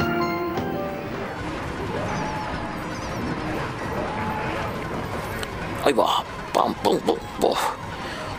[5.83, 7.57] Ahí va, pam, pum, pum, pum.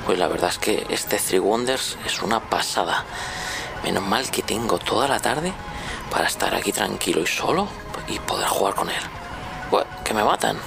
[0.06, 3.04] Pues la verdad es que este Three Wonders es una pasada.
[3.84, 5.54] Menos mal que tengo toda la tarde
[6.12, 7.67] para estar aquí tranquilo y solo
[8.08, 9.20] y poder jugar con él.
[10.03, 10.57] Que me matan.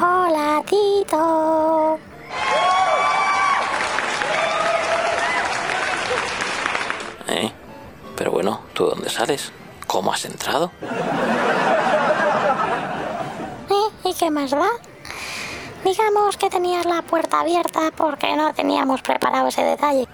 [0.00, 1.98] Hola, Tito.
[7.28, 7.52] ¿Eh?
[8.16, 9.52] Pero bueno, ¿tú dónde sales?
[9.86, 10.70] ¿Cómo has entrado?
[13.68, 14.08] ¿Eh?
[14.08, 14.70] ¿Y qué más da?
[15.84, 20.08] Digamos que tenías la puerta abierta porque no teníamos preparado ese detalle.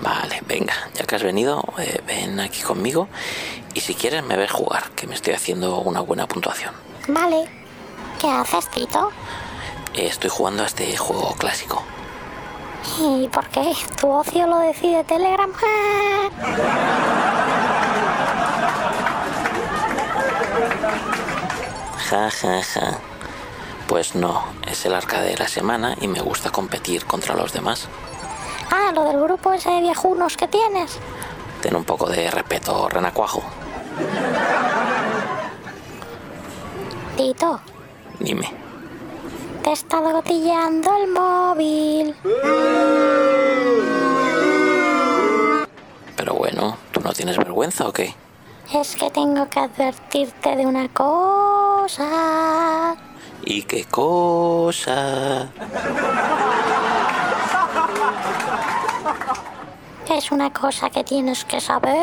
[0.00, 3.08] Vale, venga, ya que has venido, eh, ven aquí conmigo
[3.74, 6.74] y si quieres me ves jugar, que me estoy haciendo una buena puntuación.
[7.08, 7.48] Vale.
[8.20, 9.10] ¿Qué haces, Tito?
[9.94, 11.82] Eh, estoy jugando a este juego clásico.
[13.00, 13.72] ¿Y por qué?
[14.00, 15.50] ¿Tu ocio lo decide Telegram?
[22.10, 22.98] Ja, ja, ja.
[23.88, 27.88] Pues no, es el arca de la semana y me gusta competir contra los demás.
[28.70, 30.98] Ah, lo del grupo ese de viejunos que tienes.
[31.62, 33.42] Ten un poco de respeto, renacuajo.
[37.16, 37.60] Tito,
[38.18, 38.50] Dime.
[39.62, 42.14] te he estado gotilleando el móvil.
[46.16, 48.14] Pero bueno, ¿tú no tienes vergüenza o qué?
[48.72, 52.06] Es que tengo que advertirte de una cosa.
[53.44, 55.48] ¿Y qué cosa?
[60.10, 62.02] Es una cosa que tienes que saber.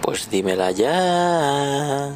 [0.00, 2.10] Pues dímela ya.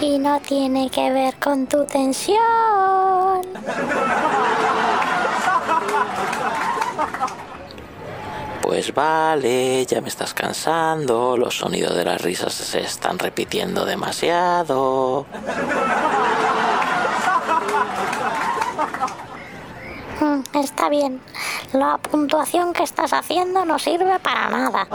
[0.00, 2.38] Y no tiene que ver con tu tensión.
[8.62, 15.26] Pues vale, ya me estás cansando, los sonidos de las risas se están repitiendo demasiado.
[20.20, 21.20] Mm, Está bien.
[21.72, 24.86] La puntuación que estás haciendo no sirve para nada.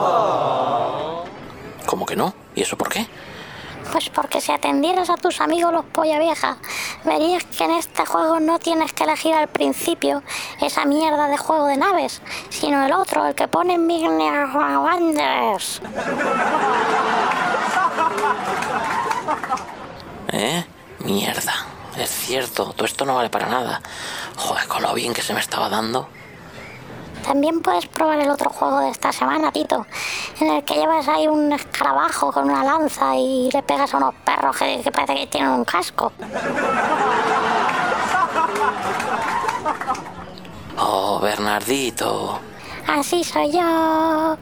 [1.86, 2.34] ¿Cómo que no?
[2.56, 3.08] ¿Y eso por qué?
[3.94, 6.58] Pues porque si atendieras a tus amigos los polla vieja,
[7.04, 10.24] verías que en este juego no tienes que elegir al principio
[10.60, 15.80] esa mierda de juego de naves, sino el otro, el que pone Migner Wanderers.
[20.30, 20.66] ¿Eh?
[20.98, 21.54] Mierda.
[21.96, 23.80] Es cierto, todo esto no vale para nada.
[24.38, 26.10] Joder, con lo bien que se me estaba dando.
[27.24, 29.86] También puedes probar el otro juego de esta semana, Tito,
[30.40, 34.14] en el que llevas ahí un escarabajo con una lanza y le pegas a unos
[34.26, 36.12] perros que, que parece que tienen un casco.
[40.78, 42.40] Oh, Bernardito.
[42.88, 44.38] Así soy yo.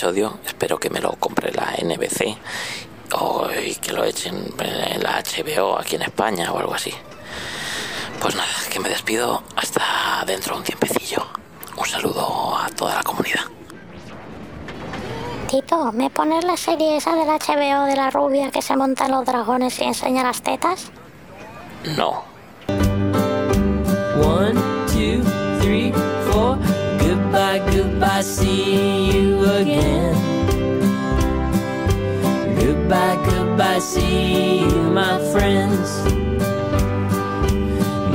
[0.00, 0.38] Episodio.
[0.46, 2.34] Espero que me lo compre la NBC
[3.12, 3.46] o
[3.82, 6.90] que lo echen en la HBO aquí en España o algo así.
[8.18, 11.26] Pues nada, que me despido hasta dentro de un tiempecillo.
[11.76, 13.42] Un saludo a toda la comunidad.
[15.50, 19.12] Tito, ¿me pones la serie esa del HBO de la rubia que se monta en
[19.12, 20.90] los dragones y enseña las tetas?
[21.98, 22.22] No.
[27.30, 30.14] Goodbye, goodbye, see you again.
[32.58, 36.02] Goodbye, goodbye, see you, my friends.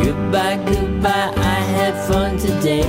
[0.04, 2.84] Goodbye, goodbye, I had fun today.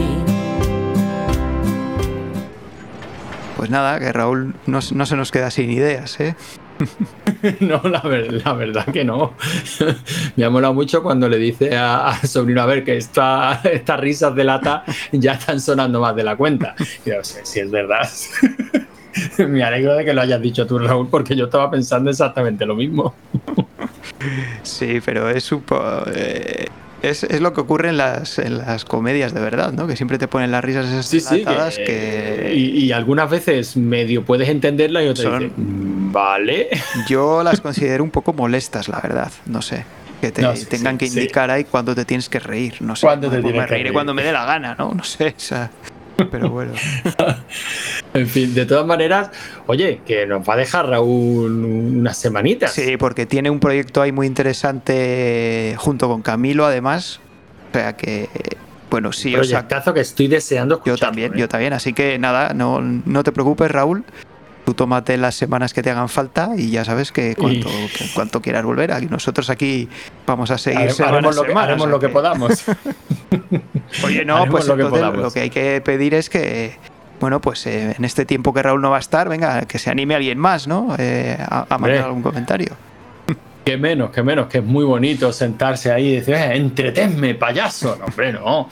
[3.57, 6.35] Pues nada, que Raúl no, no se nos queda sin ideas, ¿eh?
[7.61, 9.35] No, la, ver- la verdad que no.
[10.37, 14.35] Me ha molado mucho cuando le dice a- sobrino, a ver, que esta- estas risas
[14.35, 16.75] de lata ya están sonando más de la cuenta.
[17.05, 18.09] Y yo sé si es verdad.
[19.39, 22.75] Me alegro de que lo hayas dicho tú, Raúl, porque yo estaba pensando exactamente lo
[22.75, 23.15] mismo.
[24.63, 25.63] Sí, pero es, un
[26.15, 26.67] eh,
[27.03, 29.87] es, es lo que ocurre en las, en las comedias de verdad, ¿no?
[29.87, 31.37] Que siempre te ponen las risas esas Sí, sí.
[31.37, 35.96] dilatadas que- que, Y, y algunas veces medio puedes entenderla y otras Son- dices, "Mm,
[36.13, 36.69] vale.
[37.09, 39.31] yo las considero un poco molestas, la verdad.
[39.47, 39.85] No sé.
[40.21, 41.19] Que te No, sí, tengan sí, que sí.
[41.19, 42.77] indicar ahí cuándo te tienes que reír.
[42.81, 43.07] No sé.
[43.07, 43.93] Cuándo te pues tienes me que reiré reír.
[43.93, 44.95] cuando me dé la gana, ¿no?
[44.95, 45.35] No sé.
[45.37, 45.71] o sea,
[46.31, 46.73] pero bueno.
[48.15, 49.31] En fin, de todas maneras,
[49.67, 52.73] oye, que nos va a dejar Raúl unas semanitas.
[52.73, 57.21] Sí, porque tiene un proyecto ahí muy interesante junto con Camilo, además.
[57.71, 58.31] O sea que,
[58.91, 61.41] bueno, sí, o sea, que estoy deseando yo escucharlo, también, ¿eh?
[61.41, 61.75] yo también.
[61.75, 64.03] Así que nada, no, no te preocupes, Raúl.
[64.67, 68.43] Tú tómate las semanas que te hagan falta y ya sabes que cuanto, que cuanto
[68.43, 69.89] quieras volver, aquí nosotros aquí
[70.27, 72.65] vamos a seguir Hare- semana haremos lo que, semana, o haremos sea lo que podamos.
[74.05, 75.23] Oye, no, Haremos pues lo que entonces podamos.
[75.23, 76.77] lo que hay que pedir es que,
[77.21, 79.89] bueno, pues eh, en este tiempo que Raúl no va a estar, venga, que se
[79.89, 80.97] anime alguien más, ¿no?
[80.99, 82.75] Eh, a, a mandar algún comentario.
[83.65, 87.97] que menos, que menos, que es muy bonito sentarse ahí y decir, "Eh, entretenme, payaso.
[88.01, 88.69] No, hombre, no.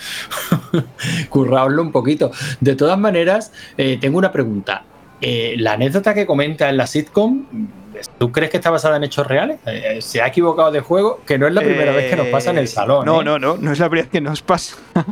[1.28, 2.30] Curraoslo un poquito.
[2.60, 4.82] De todas maneras, eh, tengo una pregunta.
[5.26, 7.46] Eh, la anécdota que comenta en la sitcom,
[8.18, 9.58] ¿tú crees que está basada en hechos reales?
[9.64, 11.22] Eh, ¿Se ha equivocado de juego?
[11.26, 13.06] Que no es la primera vez que nos pasa en el salón.
[13.06, 13.24] No, ¿eh?
[13.24, 14.76] no, no, no es la primera vez que nos pasa.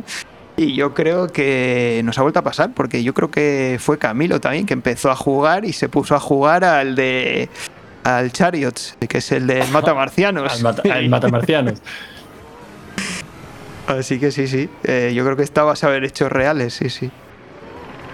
[0.55, 4.39] Y yo creo que nos ha vuelto a pasar, porque yo creo que fue Camilo
[4.39, 7.49] también que empezó a jugar y se puso a jugar al de
[8.03, 10.53] al Chariots, que es el de Mata Marcianos.
[10.53, 11.81] Al, mata, al matamarcianos.
[13.87, 14.69] Así que sí, sí.
[14.83, 17.09] eh, yo creo que está basado en hechos reales, sí, sí.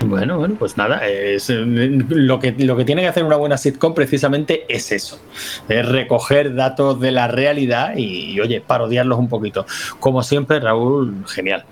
[0.06, 3.58] Bueno, bueno, pues nada, es, eh, lo, que, lo que tiene que hacer una buena
[3.58, 5.20] sitcom precisamente es eso,
[5.68, 9.66] es recoger datos de la realidad y, oye, parodiarlos un poquito.
[10.00, 11.66] Como siempre, Raúl, genial.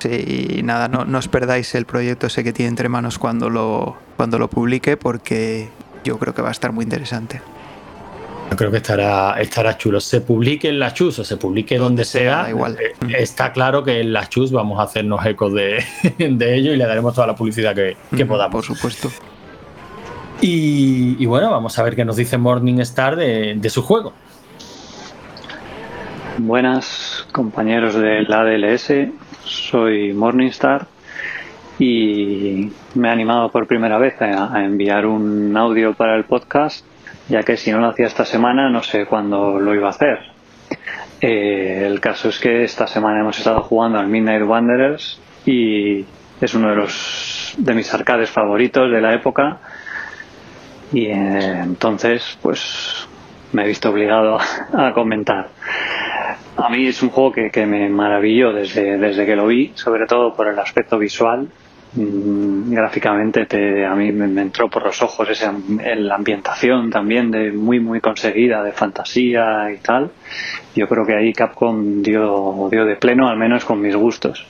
[0.00, 3.48] Sí, y nada, no, no os perdáis el proyecto ese que tiene entre manos cuando
[3.48, 5.68] lo, cuando lo publique, porque
[6.04, 7.40] yo creo que va a estar muy interesante.
[8.50, 10.00] Yo creo que estará, estará chulo.
[10.00, 12.76] Se publique en la Chus o se publique donde, sea, da igual.
[12.80, 15.84] eh, está claro que en la Chus vamos a hacernos eco de,
[16.18, 18.52] de ello y le daremos toda la publicidad que, que Ujú, podamos.
[18.66, 19.10] Por supuesto.
[20.40, 24.12] Y, y bueno, vamos a ver qué nos dice Morningstar de, de su juego.
[26.38, 28.92] Buenas compañeros del ADLS,
[29.44, 30.86] soy Morningstar
[31.78, 36.84] y me he animado por primera vez a, a enviar un audio para el podcast,
[37.28, 40.18] ya que si no lo hacía esta semana no sé cuándo lo iba a hacer.
[41.20, 46.04] Eh, el caso es que esta semana hemos estado jugando al Midnight Wanderers y
[46.40, 49.58] es uno de los de mis arcades favoritos de la época
[50.92, 53.08] y eh, entonces pues
[53.52, 54.38] me he visto obligado
[54.72, 55.48] a comentar.
[56.56, 60.06] A mí es un juego que, que me maravilló desde, desde que lo vi, sobre
[60.06, 61.48] todo por el aspecto visual.
[61.96, 65.54] Mm, gráficamente te, a mí me, entró por los ojos esa,
[65.96, 70.10] la ambientación también de muy muy conseguida de fantasía y tal.
[70.74, 74.46] Yo creo que ahí Capcom dio, dio de pleno, al menos con mis gustos.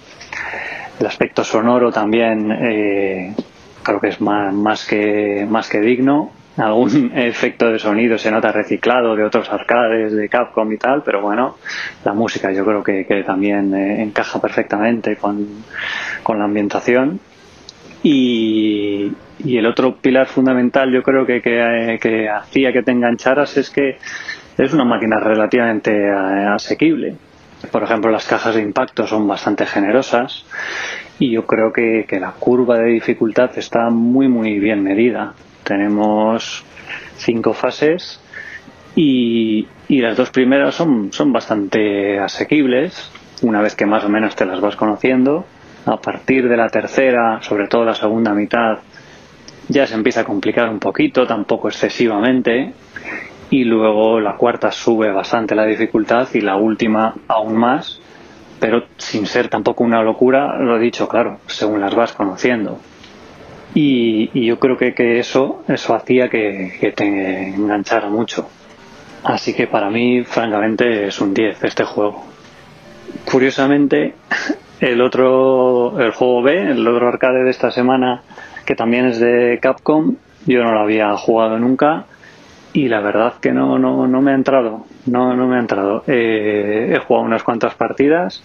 [0.98, 3.34] El aspecto sonoro también eh,
[3.82, 8.50] creo que es más, más, que, más que digno algún efecto de sonido se nota
[8.50, 11.56] reciclado de otros arcades de Capcom y tal, pero bueno,
[12.04, 15.64] la música yo creo que, que también eh, encaja perfectamente con,
[16.22, 17.20] con la ambientación.
[18.08, 19.12] Y,
[19.44, 23.98] el otro pilar fundamental yo creo que, que, que, hacía que te engancharas es que
[24.58, 27.16] es una máquina relativamente asequible.
[27.70, 30.44] Por ejemplo, las cajas de impacto son bastante generosas
[31.18, 35.34] y yo creo que, que la curva de dificultad está muy muy bien medida
[35.66, 36.64] tenemos
[37.16, 38.20] cinco fases
[38.94, 43.10] y, y, las dos primeras son, son bastante asequibles
[43.42, 45.44] una vez que más o menos te las vas conociendo.
[45.86, 48.78] A partir de la tercera, sobre todo la segunda mitad,
[49.68, 52.72] ya se empieza a complicar un poquito, tampoco excesivamente.
[53.50, 58.00] Y luego la cuarta sube bastante la dificultad y la última aún más,
[58.58, 62.80] pero sin ser tampoco una locura, lo he dicho, claro, según las vas conociendo.
[63.74, 67.04] Y, yo creo que, que, eso, eso hacía que, que, te
[67.50, 68.48] enganchara mucho.
[69.22, 72.24] Así que para mí, francamente, es un 10 este juego.
[73.30, 74.14] Curiosamente,
[74.80, 78.22] el otro, el juego B, el otro arcade de esta semana,
[78.64, 80.16] que también es de Capcom,
[80.46, 82.04] yo no lo había jugado nunca
[82.72, 84.84] y la verdad que no, no, no me ha entrado.
[85.06, 86.04] No, no me ha entrado.
[86.06, 88.42] Eh, he jugado unas cuantas partidas,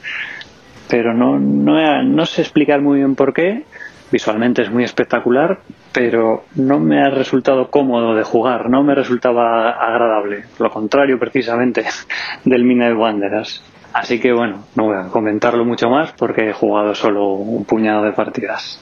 [0.90, 3.66] pero no, no, no sé explicar muy bien por qué
[4.12, 5.60] visualmente es muy espectacular,
[5.92, 11.86] pero no me ha resultado cómodo de jugar, no me resultaba agradable, lo contrario precisamente
[12.46, 13.64] del Midnight Wanderers.
[13.94, 18.04] Así que bueno, no voy a comentarlo mucho más porque he jugado solo un puñado
[18.04, 18.80] de partidas.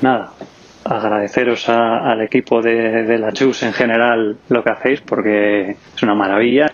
[0.00, 0.32] Nada,
[0.84, 6.14] agradeceros a, al equipo de, la Chus en general lo que hacéis porque es una
[6.14, 6.72] maravilla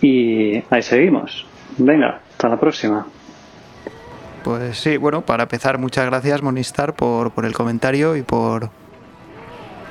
[0.00, 1.46] y ahí seguimos.
[1.78, 3.06] Venga, hasta la próxima.
[4.44, 8.70] Pues sí, bueno, para empezar, muchas gracias, Monistar, por, por el comentario y por.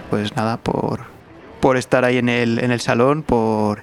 [0.09, 1.01] Pues nada, por,
[1.59, 3.81] por estar ahí en el, en el salón, por.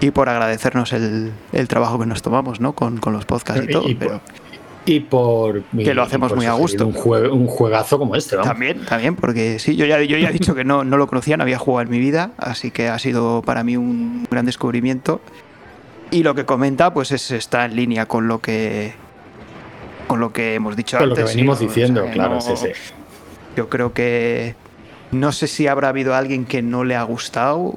[0.00, 2.72] Y por agradecernos el, el trabajo que nos tomamos, ¿no?
[2.74, 3.88] Con, con los podcasts y, Y- todo.
[3.88, 4.20] y pero por-
[4.86, 5.62] Y por.
[5.64, 6.86] Que lo hacemos muy a gusto.
[6.86, 8.48] Un, jue- un juegazo como este, vamos.
[8.50, 11.36] también, también, porque sí, yo ya, yo ya he dicho que no, no lo conocía,
[11.36, 15.20] no había jugado en mi vida, así que ha sido para mí un gran descubrimiento.
[16.10, 18.94] Y lo que comenta, pues es, está en línea con lo que
[20.06, 21.32] con lo que hemos dicho Con lo que antes.
[21.32, 21.66] sí, venimos ¿no?
[21.66, 22.68] O sea, diciendo, claro, no- sí, sí.
[23.56, 24.54] Yo creo que
[25.10, 27.74] no sé si habrá habido alguien que no le ha gustado,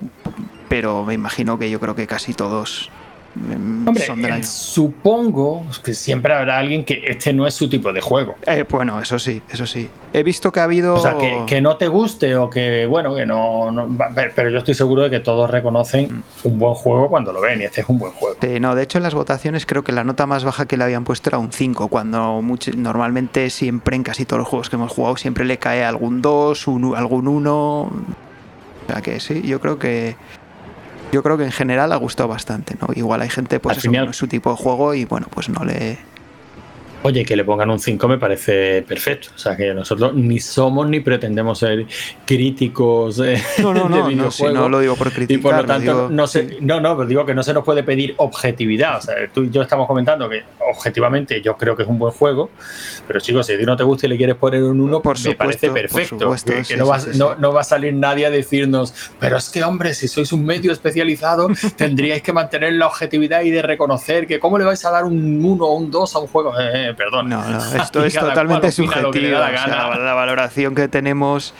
[0.72, 2.89] pero me imagino que yo creo que casi todos
[3.36, 4.43] mm, Hombre, son del eh, año.
[4.45, 8.36] supongo que siempre habrá alguien que este no es su tipo de juego.
[8.47, 9.89] Eh, bueno, eso sí, eso sí.
[10.13, 10.95] He visto que ha habido.
[10.95, 13.69] O sea, que, que no te guste o que, bueno, que no,
[14.34, 17.65] Pero yo estoy seguro de que todos reconocen un buen juego cuando lo ven y
[17.65, 18.38] este es un buen juego.
[18.41, 20.86] Sí, no, de hecho en las votaciones creo que la nota más baja que le
[20.86, 22.41] habían puesto era un 5, cuando
[22.78, 26.67] normalmente siempre en casi todos los juegos que hemos jugado siempre le cae algún 2,
[26.67, 27.53] un- algún 1.
[27.82, 27.91] O
[28.93, 30.15] sea que sí, yo creo que
[31.12, 32.88] yo creo que en general ha gustado bastante, ¿no?
[32.95, 35.28] Igual hay gente pues Al eso, final- no es su tipo de juego y bueno,
[35.30, 35.97] pues no le
[37.04, 39.30] Oye, que le pongan un 5 me parece perfecto.
[39.36, 41.88] O sea, que nosotros ni somos ni pretendemos ser
[42.26, 45.62] críticos eh, No, no, de no, no, si no lo digo por Y criticar, por
[45.62, 48.14] lo tanto, digo- no, sé, no, no, pero digo que no se nos puede pedir
[48.18, 48.97] objetividad.
[48.97, 52.14] O sea, tú y yo estamos comentando que objetivamente yo creo que es un buen
[52.14, 52.52] juego,
[53.08, 55.16] pero chicos, si a ti no te gusta y le quieres poner un 1, Por
[55.18, 56.20] me supuesto, parece por perfecto.
[56.20, 59.49] supuesto, que no, va, sí, no- no va a salir nadie a decirnos, pero es
[59.49, 64.28] que, hombre, si sois un medio especializado, tendríais que mantener la objetividad y de reconocer
[64.28, 66.54] que cómo le vais a dar un 1 o un 2 a un juego.
[66.60, 67.30] Eh, eh, perdón.
[67.30, 69.39] No, no, esto es totalmente subjetivo.
[69.39, 71.54] la o sea, la valoración que tenemos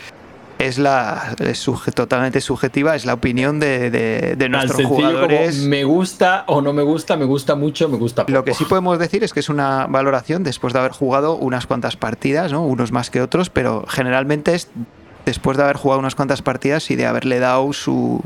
[0.58, 5.56] es la es suje- totalmente subjetiva, es la opinión de, de- de nuestros jugadores.
[5.56, 8.32] como me gusta o no me gusta, me gusta mucho, me gusta poco.
[8.32, 11.66] Lo que sí podemos decir es que es una valoración después de haber jugado unas
[11.66, 12.62] cuantas partidas, ¿no?
[12.64, 14.70] unos más que otros, pero generalmente es
[15.26, 18.20] después de haber jugado unas cuantas partidas y de haberle dado su,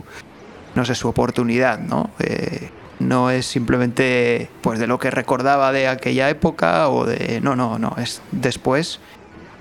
[0.74, 2.10] no sé, su oportunidad, ¿no?
[2.18, 2.68] Eh,
[2.98, 7.40] no es simplemente pues de lo que recordaba de aquella época o de...
[7.40, 9.00] No, no, no, es después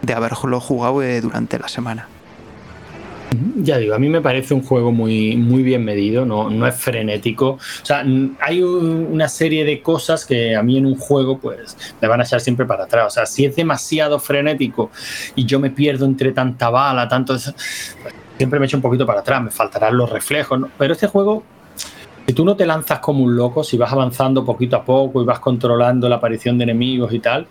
[0.02, 2.08] de haberlo jugado eh, durante la semana.
[3.58, 6.76] Ya digo, a mí me parece un juego muy, muy bien medido, no, no es
[6.76, 7.50] frenético.
[7.52, 8.06] O sea,
[8.40, 12.22] hay un- una serie de cosas que a mí en un juego pues me van
[12.22, 13.08] a echar siempre para atrás.
[13.08, 14.90] O sea, si es demasiado frenético
[15.36, 17.34] y yo me pierdo entre tanta bala, tanto...
[17.34, 17.54] pues,
[18.38, 20.58] siempre me echo un poquito para atrás, me faltarán los reflejos.
[20.60, 20.70] ¿no?
[20.78, 21.44] Pero este juego,
[22.28, 25.26] si tú no te lanzas como un loco, si vas avanzando poquito a poco y
[25.26, 27.48] vas controlando la aparición de enemigos y tal,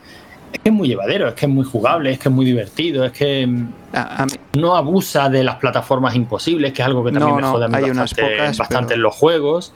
[0.53, 3.05] es que es muy llevadero, es que es muy jugable, es que es muy divertido,
[3.05, 7.05] es que mm, A- a mí- no abusa de las plataformas imposibles, que es algo
[7.05, 9.03] que también No, me no, jode a mí hay unas bastante, pocas, bastante pero- en
[9.03, 9.73] los juegos.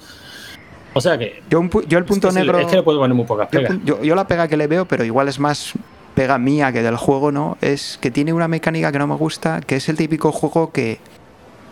[0.94, 1.42] O sea que.
[1.50, 2.58] yo, un yo el punto es que, sí, negro...
[2.60, 3.76] es que le puedo poner muy pocas pegas.
[3.84, 5.74] yo- yo la pega que le veo, pero igual es más
[6.14, 7.56] pega mía que del juego, ¿no?
[7.60, 10.98] Es que tiene una mecánica que no me gusta, que es el típico juego que,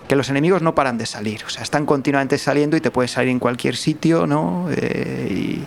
[0.09, 1.43] que los enemigos no paran de salir.
[1.47, 4.69] O sea, están continuamente saliendo y te puedes salir en cualquier sitio, ¿no?
[4.71, 5.65] Eh, y.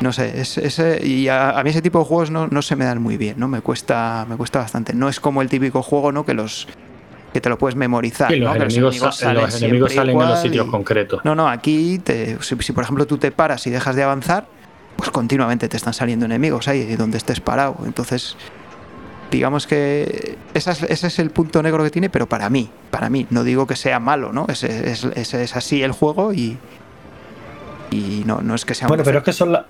[0.00, 2.76] No sé, es, ese, y a, a mí ese tipo de juegos no, no se
[2.76, 3.48] me dan muy bien, ¿no?
[3.48, 4.94] Me cuesta, me cuesta bastante.
[4.94, 6.24] No es como el típico juego, ¿no?
[6.24, 6.68] Que los
[7.32, 8.32] que te lo puedes memorizar.
[8.32, 8.52] Y los ¿no?
[8.58, 11.20] Que enemigos, sa- salen los enemigos salen en los sitios y- concretos.
[11.24, 14.46] no, no, aquí, te- si, si por ejemplo tú te paras y dejas de avanzar,
[14.96, 17.76] pues continuamente te están saliendo enemigos ahí donde estés parado.
[17.84, 18.36] Entonces,
[19.30, 23.26] digamos que es- ese es el punto negro que tiene, pero para mí, para mí,
[23.30, 24.46] no digo que sea malo, ¿no?
[24.48, 26.56] Ese, es, ese es así el juego y,
[27.90, 29.64] y no, no es que sea Bueno, pero es que son las.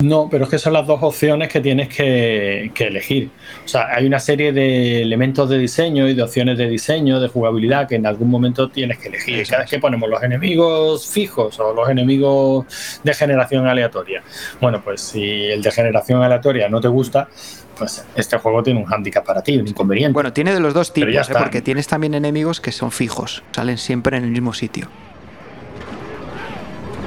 [0.00, 3.30] No, pero es que son las dos opciones que tienes que, que elegir.
[3.64, 7.28] O sea, hay una serie de elementos de diseño y de opciones de diseño, de
[7.28, 9.46] jugabilidad, que en algún momento tienes que elegir.
[9.46, 14.22] Cada vez que ponemos los enemigos fijos o los enemigos de generación aleatoria.
[14.60, 17.28] Bueno, pues si el de generación aleatoria no te gusta,
[17.76, 20.12] pues este juego tiene un hándicap para ti, un inconveniente.
[20.12, 21.34] Bueno, tiene de los dos tipos, ¿eh?
[21.38, 24.88] porque tienes también enemigos que son fijos, salen siempre en el mismo sitio.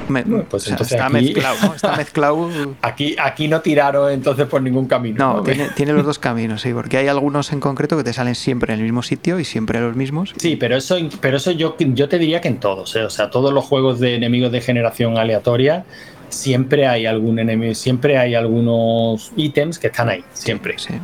[0.08, 1.74] Me- Bueno, pues o sea, entonces está aquí- mezclado, ¿no?
[1.74, 2.50] Está mezclado.
[2.82, 5.16] Aquí, aquí no tiraron entonces por ningún camino.
[5.36, 8.34] No, tiene, tiene los dos caminos, sí, porque hay algunos en concreto que te salen
[8.34, 10.34] siempre en el mismo sitio y siempre los mismos.
[10.36, 13.04] Sí, pero eso, pero eso yo, yo te diría que en todos, ¿eh?
[13.04, 15.84] o sea, todos los juegos de enemigos de generación aleatoria
[16.28, 20.74] siempre hay algún enemigo, siempre hay algunos ítems que están ahí, siempre.
[20.78, 20.94] Sí.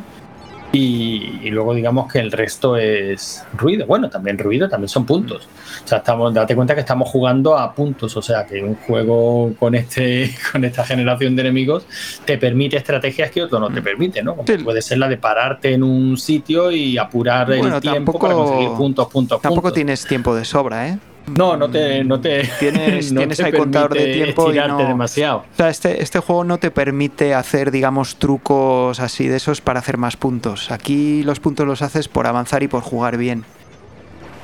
[0.73, 3.85] Y, y luego digamos que el resto es ruido.
[3.85, 5.47] Bueno, también ruido, también son puntos.
[5.83, 8.15] O sea, estamos, date cuenta que estamos jugando a puntos.
[8.15, 11.85] O sea, que un juego con este, con esta generación de enemigos
[12.23, 14.31] te permite estrategias que otro no te permite, ¿no?
[14.35, 14.57] Como Mm.
[14.57, 14.63] Sí.
[14.63, 18.33] puede ser la de pararte en un sitio y apurar Bueno, el tiempo tampoco- para
[18.33, 19.73] conseguir puntos, puntos, Tampoco puntos.
[19.75, 20.97] tienes tiempo de sobra, ¿eh?
[21.37, 24.77] No, no te, no te Tienes- no tienes te ahí contador de tiempo y no-
[24.77, 25.37] demasiado.
[25.39, 29.79] O sea, este, este juego no te permite hacer, digamos, trucos así de esos para
[29.79, 30.71] hacer más puntos.
[30.71, 33.43] Aquí los puntos los haces por avanzar y por jugar bien.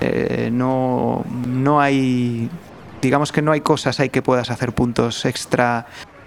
[0.01, 2.49] Eh, no, no hay
[3.01, 5.85] digamos que no hay cosas ahí que puedas hacer puntos extra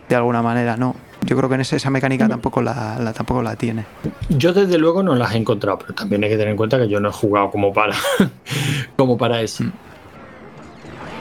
[0.09, 0.96] de alguna manera, no.
[1.24, 3.84] Yo creo que en ese- esa mecánica tampoco la, la- tampoco la tiene.
[4.28, 6.88] Yo desde luego no las he encontrado, pero también hay que tener en cuenta que
[6.88, 7.94] yo no he jugado como para,
[8.96, 9.64] como para eso.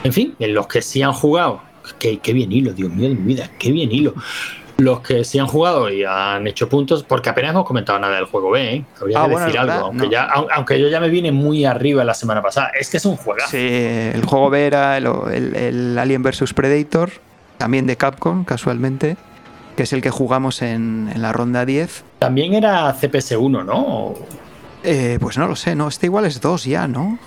[0.04, 1.60] En fin, en los que sí han jugado,
[1.98, 4.14] qué, qué bien hilo, Dios mío de mi vida, qué bien hilo.
[4.78, 8.24] Los que sí han jugado y han hecho puntos, porque apenas hemos comentado nada del
[8.24, 8.84] juego B, ¿eh?
[8.98, 10.10] habría Ah, que bueno, decir algo, aunque, no.
[10.10, 12.70] ya, au- aunque yo ya me vine muy arriba la semana pasada.
[12.78, 13.50] Es que es un juegazo.
[13.50, 17.10] Sí, el juego B era el, el- el Alien vs Predator,
[17.58, 19.18] también de Capcom, casualmente,
[19.76, 22.02] que es el que jugamos en, en la ronda 10.
[22.20, 24.14] También era CPS1, ¿no?
[24.82, 27.18] Eh, pues no lo sé, no, este igual es 2 ya, ¿no?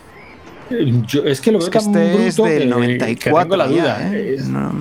[1.07, 3.43] Yo- es que lo veo Es que tan este es bruto del que- 94 que
[3.43, 4.13] tengo la ya, duda.
[4.15, 4.35] ¿eh?
[4.37, 4.71] Es- No,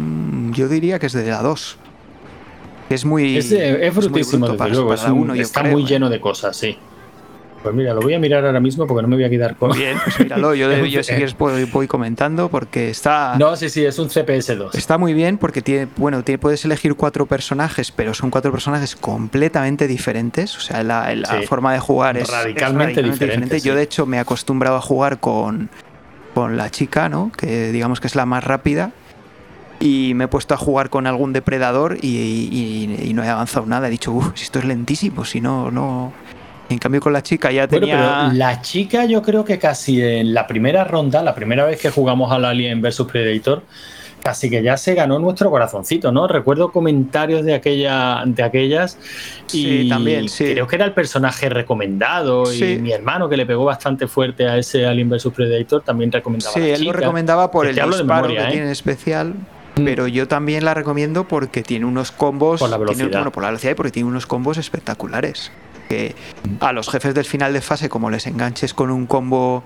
[0.53, 1.77] yo diría que es de la 2.
[2.91, 3.37] Es muy.
[3.39, 4.89] Es, eh, es muy brutísimo, bruto desde para- luego.
[4.89, 5.87] para es un- uno, yo está creo, muy ¿eh?
[5.87, 6.77] lleno de cosas, sí.
[7.63, 9.71] Pues mira, lo voy a mirar ahora mismo porque no me voy a quedar con.
[9.73, 13.37] Bien, pues míralo, yo, un- yo si quieres voy, voy comentando porque está.
[13.39, 14.75] No, sí, sí, es un CPS2.
[14.75, 18.97] Está muy bien porque tiene, bueno, tiene- puedes elegir cuatro personajes, pero son cuatro personajes
[18.97, 20.57] completamente diferentes.
[20.57, 21.47] O sea, la, la Sí.
[21.47, 23.77] forma de jugar es es Radicalmente diferente, Yo, sí.
[23.77, 25.71] de hecho, me he acostumbrado a jugar con,
[26.35, 27.31] con la chica, ¿no?
[27.37, 28.91] Que digamos que es la más rápida.
[29.81, 33.67] Y me he puesto a jugar con algún depredador y, y- y no he avanzado
[33.67, 33.89] nada.
[33.89, 36.13] He dicho, uff, esto es lentísimo, si no, no.
[36.73, 37.97] En cambio, con la chica ya Bueno, tenía.
[38.25, 41.91] pero la chica, yo creo que casi en la primera ronda, la primera vez que
[41.91, 43.63] jugamos al Alien vs Predator,
[44.23, 46.29] casi que ya se ganó nuestro corazoncito, ¿no?
[46.29, 48.97] Recuerdo comentarios de aquella, de aquellas
[49.53, 50.45] y Sí, también, sí.
[50.53, 52.65] creo que era el personaje recomendado Sí.
[52.75, 56.55] y mi hermano que le pegó bastante fuerte a ese Alien vs Predator también recomendaba.
[56.55, 58.53] Sí, a la él lo recomendaba por el disparo memoria, que ¿eh?
[58.53, 59.35] tiene especial.
[59.75, 59.85] Mm.
[59.87, 62.61] Pero yo también la recomiendo porque tiene unos combos.
[62.61, 63.19] Por la tiene- velocidad.
[63.21, 65.51] bueno, por la velocidad y porque tiene unos combos espectaculares.
[65.89, 66.15] Que
[66.61, 69.63] a los jefes del final de fase, como les enganches con un combo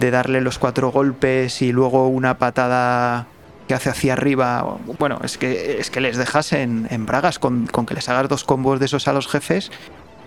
[0.00, 3.26] de darle los cuatro golpes y luego una patada
[3.68, 4.78] que hace hacia arriba.
[4.98, 7.38] Bueno, es que, es que les dejas en, bragas.
[7.38, 9.70] Con, con que les hagas dos combos de esos a los jefes,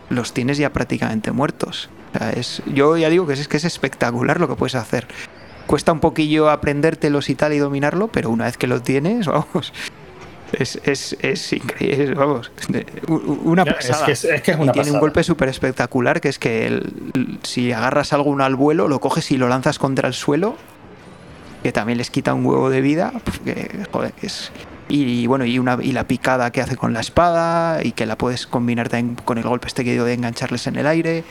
[0.10, 1.90] los tienes ya prácticamente muertos.
[2.14, 4.76] O sea, es, yo ya digo que es, es que es espectacular lo que puedes
[4.76, 5.08] hacer.
[5.68, 9.74] Cuesta un poquillo aprendértelos y tal y dominarlo, pero una vez que lo tienes, vamos.
[10.54, 12.52] Es, es, es increíble, vamos.
[13.08, 14.06] Una Es pasada.
[14.06, 17.40] que es, es que es Y tiene un golpe súper espectacular que es que el-
[17.44, 20.56] si agarras algo al vuelo, lo coges y lo lanzas contra el suelo,
[21.64, 24.52] que también les quita un huevo de vida, pues que, joder, es...
[24.88, 28.18] Y bueno, y, una, y la picada que hace con la espada, y que la
[28.20, 31.24] puedes combinar también con el golpe este que digo de engancharles en el aire.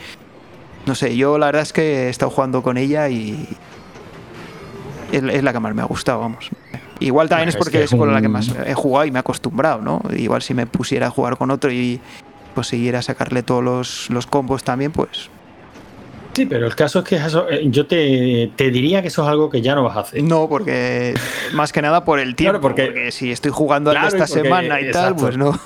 [0.86, 3.48] No sé, yo la verdad es que he estado jugando con ella y
[5.12, 6.50] es, es la que más me ha gustado, vamos.
[7.06, 9.20] Igual también es porque que es, con la que más he jugado y me he
[9.20, 10.00] acostumbrado, ¿no?
[10.16, 12.00] Igual si me pusiera a jugar con otro y
[12.54, 15.30] consiguiera sacarle todos los, los combos también, pues
[16.34, 19.28] Sí, pero el caso es que eso, eh, yo te, te diría que eso es
[19.28, 20.20] algo que ya no vas a hacer.
[20.24, 21.14] no, porque
[21.52, 24.80] más que nada por el tiempo, Claro, porque- porque, si estoy jugando Claro, esta semana
[24.80, 25.56] y tal, pues no.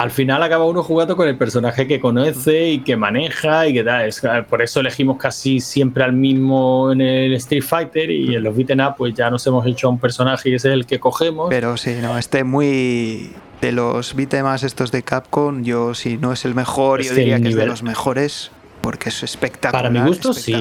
[0.00, 3.84] Al final acaba uno jugando con el personaje que conoce y que maneja y que
[3.84, 4.06] tal.
[4.08, 8.56] Es- por eso elegimos casi siempre al mismo en el Street Fighter y en los
[8.56, 10.98] beaten up pues ya nos hemos hecho a un personaje y ese es el que
[10.98, 11.48] cogemos.
[11.50, 13.30] Pero sí, no, este muy
[13.60, 17.38] de los beatemaps estos de Capcom, yo si no es el mejor, Es yo diría
[17.38, 19.82] que es de los mejores, porque es espectacular.
[19.82, 20.54] Para mi gusto sí.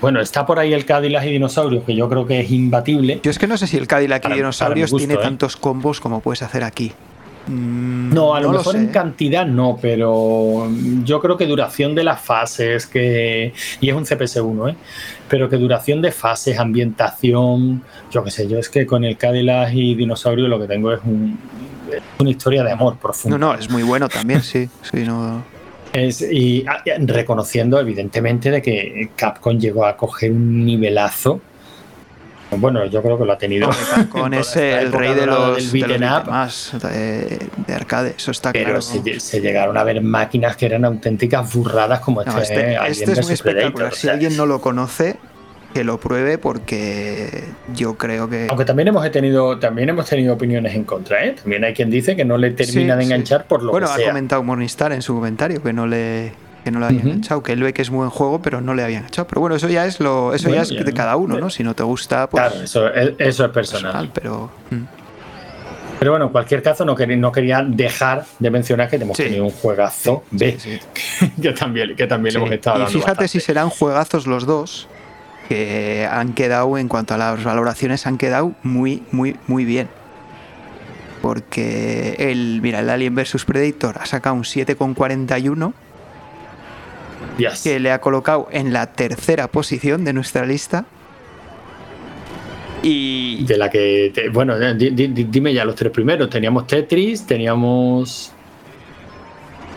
[0.00, 3.20] Bueno, está por ahí el Cadillac y Dinosaurios que yo creo que es imbatible.
[3.22, 5.22] Yo es que no sé si el Cadillac y Dinosaurios gusto, tiene ¿eh?
[5.22, 6.92] tantos combos como puedes hacer aquí.
[7.46, 10.68] No, a lo mejor en cantidad no, pero
[11.04, 14.76] yo creo que duración de las fases, que y es un CPS1, ¿eh?
[15.28, 19.72] pero que duración de fases, ambientación, yo qué sé, yo es que con el Cadillac
[19.74, 21.38] y Dinosaurio lo que tengo es, un-
[22.18, 23.36] una historia de amor profundo.
[23.38, 24.68] No, no, es muy bueno también, sí.
[24.90, 25.42] sí no...
[25.92, 31.40] Es- y ah, reconociendo evidentemente de que Capcom llegó a coger un nivelazo.
[32.60, 33.68] Bueno, yo creo que lo ha tenido.
[34.10, 36.08] Con ese el rey de los, del de los beaten up.
[36.24, 38.82] beatemaps, de, de arcade, eso está Pero claro.
[38.82, 42.78] se, se llegaron a ver máquinas que eran auténticas burradas como No, este, este, eh,
[42.88, 43.92] este es muy espectacular.
[43.92, 45.16] o Si alguien no lo conoce,
[45.72, 47.44] que lo pruebe porque
[47.74, 48.46] yo creo que...
[48.48, 51.32] Aunque también hemos tenido, también hemos tenido opiniones en contra, ¿eh?
[51.32, 53.12] También hay quien dice que no le termina Sí, de sí.
[53.12, 54.06] enganchar por lo bueno, que ha sea.
[54.08, 56.32] comentado Morningstar en su comentario que no le
[56.64, 57.08] que no le había Ujú.
[57.08, 59.28] enganchado, que él ve que es buen juego, pero no le había enganchado.
[59.28, 61.50] Pero bueno, eso ya es lo, eso Bueno, ya es ya, de cada uno, ¿no?
[61.50, 64.10] Si no te gusta, pues Claro, eso, es- eso es personal.
[64.12, 64.76] pero mm.
[66.00, 69.22] Pero bueno, en cualquier caso, no quería, no quería dejar de mencionar que hemos Sí.
[69.24, 70.78] tenido un juegazo B, sí,
[71.40, 73.28] que también, que también le hemos estado Y dando fíjate bastante.
[73.28, 74.88] si serán juegazos los dos
[75.48, 79.88] que han quedado en cuanto a las valoraciones han quedado muy muy muy bien.
[81.22, 85.72] Porque el, mira, el Alien vs Predator ha sacado un 7,41
[87.38, 87.62] Yes.
[87.62, 90.84] que le ha colocado en la tercera posición de nuestra lista.
[92.82, 94.12] Y De la que.
[94.14, 96.28] te- bueno, di- di- di- dime ya los tres primeros.
[96.28, 98.30] Teníamos Tetris, teníamos.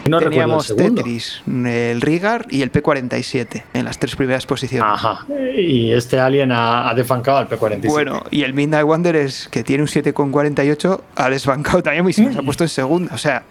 [0.10, 0.96] No recuerdo el teníamos.
[0.96, 4.90] Tetris, el Rigar y el P47 en las tres primeras posiciones.
[4.90, 5.26] Ajá.
[5.58, 7.88] Y este Alien ha, ha desbancado al P47.
[7.88, 12.38] Bueno, y el Midnight Wanderers, que tiene un 7,48, ha desbancado también y se nos
[12.38, 13.14] ha puesto en segunda.
[13.14, 13.44] O sea,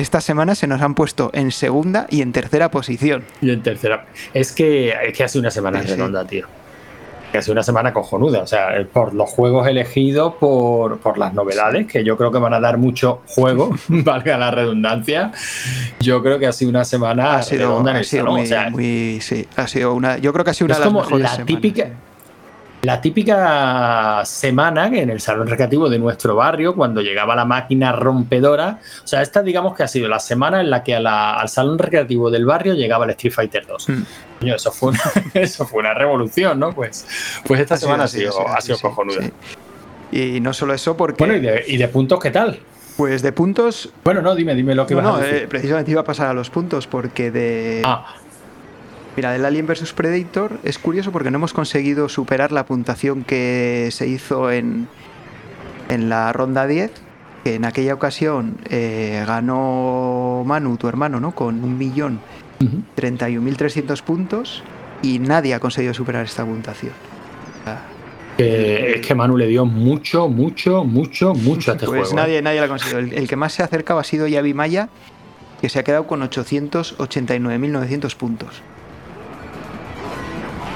[0.00, 3.24] esta semana se nos han puesto en segunda y en tercera posición.
[3.40, 4.06] Y en tercera.
[4.34, 6.46] Es que, es que ha sido una semana Sí, redonda, tío.
[7.32, 8.40] Que ha sido una semana cojonuda.
[8.42, 12.54] O sea, por los juegos elegidos, por, por las novedades, que yo creo que van
[12.54, 15.32] a dar mucho juego, valga la redundancia.
[16.00, 18.46] Yo creo que ha sido una semana ha sido, redonda en ha sido muy, O
[18.46, 20.88] sea, muy- sí, ha sido una, yo creo que ha sido una es de las
[20.88, 21.88] como mejores la semanas, típica.
[22.86, 28.78] La típica semana en el salón recreativo de nuestro barrio, cuando llegaba la máquina rompedora,
[29.02, 31.48] o sea, esta digamos que ha sido la semana en la que a la- al
[31.48, 33.88] salón recreativo del barrio llegaba el Street Fighter 2.
[33.88, 34.02] Mm.
[34.38, 35.00] Coño, eso fue una,
[35.34, 36.72] eso fue una revolución, ¿no?
[36.72, 37.06] Pues,
[37.44, 39.30] pues esta Ha sido semana ha sido, ha sido ha cojonuda.
[40.12, 42.60] Y no solo eso, porque Bueno, ¿y de, y de puntos qué tal?
[42.96, 45.42] pues de puntos, Bueno, no, dime, dime lo que no, vas a decir.
[45.42, 48.14] eh, precisamente iba a pasar a los puntos, porque de ah,
[49.16, 53.88] Mira, del Alien vs Predator es curioso porque no hemos conseguido superar la puntuación que
[53.90, 54.88] se hizo en,
[55.88, 56.92] en la ronda 10,
[57.42, 61.34] que en aquella ocasión eh, ganó Manu, tu hermano, ¿no?
[61.34, 64.62] Con 1.031.300 puntos
[65.02, 66.92] y nadie ha conseguido superar esta puntuación.
[68.36, 72.12] Es que Manu le dio mucho, mucho, mucho, mucho a este pues juego.
[72.12, 72.16] ¿eh?
[72.16, 72.98] nadie, nadie la ha conseguido.
[72.98, 74.90] El, el que más se ha acercado ha sido Yavi Maya,
[75.62, 78.60] que se ha quedado con 889.900 puntos.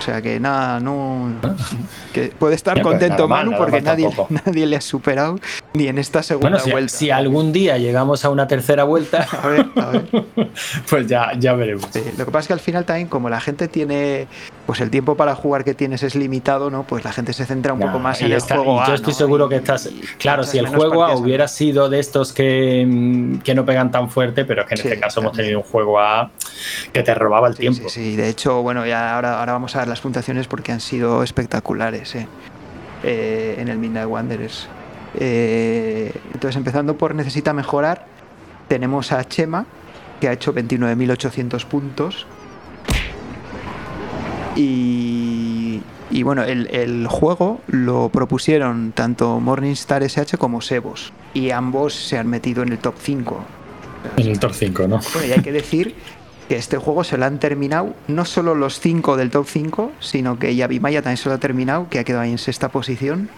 [0.01, 1.29] O sea que nada, no.
[2.15, 5.39] Que puede estar Ya, contento Manu porque nadie, nadie le ha superado
[5.75, 6.97] ni en esta segunda Bueno, si, vuelta.
[6.97, 10.05] si algún día llegamos a una tercera vuelta, A ver, a ver.
[10.89, 11.87] pues ya, ya veremos.
[11.93, 14.27] Sí, Lo que pasa es que al final también, como la gente tiene,
[14.65, 16.85] pues el tiempo para jugar que tienes es limitado, ¿no?
[16.85, 18.83] Pues la gente se centra un Nah, poco más en el juego.
[18.83, 19.19] y yo estoy ¿no?
[19.19, 19.85] seguro que estás.
[19.87, 23.91] y Claro, si el juego A hubiera sido de estos que, mm, que no pegan
[23.91, 26.31] tan fuerte, pero es que en Sí, este caso hemos tenido un juego A
[26.95, 27.89] que te robaba el Sí, tiempo.
[27.91, 30.81] Sí, sí, de hecho, bueno, ya ahora, ahora vamos a ver las puntuaciones porque han
[30.81, 32.27] sido espectaculares ¿eh?
[33.03, 34.69] Eh, en el Midnight Wanderers.
[35.19, 38.07] Eh, entonces, empezando por necesita mejorar,
[38.69, 39.67] tenemos a Chema,
[40.21, 42.27] que ha hecho 29.800 puntos.
[44.57, 51.95] Y, y bueno, el, el juego lo propusieron tanto Morningstar SH como Sebos, y ambos
[51.95, 53.45] se han metido en el top 5.
[54.17, 55.01] En el top 5, ¿no?
[55.15, 55.95] Bueno, y hay que decir
[56.51, 60.37] que este juego se lo han terminado no solo los 5 del top 5, sino
[60.37, 63.29] que Yavimaya también se lo ha terminado, que ha quedado ahí en sexta posición.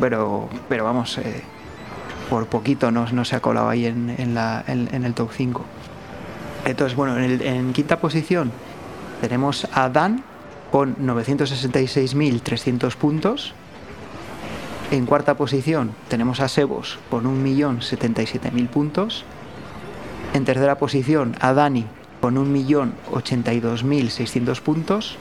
[0.00, 1.44] Pero, pero vamos, eh,
[2.28, 5.64] por poquito no, se ha colado ahí en, el top 5.
[6.64, 8.50] Entonces, bueno, en, en quinta posición
[9.20, 10.24] tenemos a Dan
[10.72, 13.54] con 966.300 puntos.
[14.90, 19.24] En cuarta posición tenemos a Sebos con 1.077.000 puntos.
[20.34, 21.86] En tercera posición a Dani
[22.20, 25.16] con 1.082.600 puntos.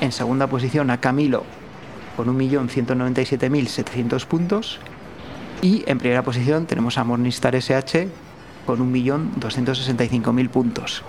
[0.00, 1.42] En segunda posición a Camilo
[2.16, 4.78] con 1.197.700 puntos.
[5.62, 8.08] Y en primera posición tenemos a Morningstar SH
[8.66, 11.04] con 1.265.000 puntos.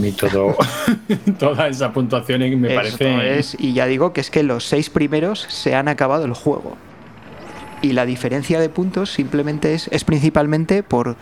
[0.00, 0.56] Mí todo,
[1.38, 3.38] todas esas puntuaciones me Esto parece.
[3.38, 6.76] es- y ya digo que es que los seis primeros se han acabado el juego.
[7.82, 11.16] Y la diferencia de puntos simplemente es, es principalmente por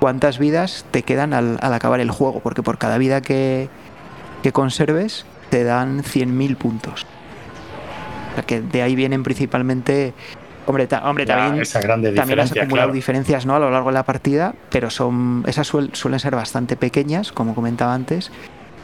[0.00, 2.40] cuántas vidas te quedan al, al acabar el juego.
[2.40, 3.68] Porque por cada vida que,
[4.42, 7.06] que conserves te dan 100.000 puntos.
[8.32, 10.12] O sea que de ahí vienen principalmente...
[10.70, 11.64] Hombre, ta- hombre ya, también,
[12.14, 12.92] también has acumulado claro.
[12.92, 13.56] diferencias ¿no?
[13.56, 17.54] a lo largo de la partida, pero son esas suel- suelen ser bastante pequeñas, como
[17.56, 18.30] comentaba antes.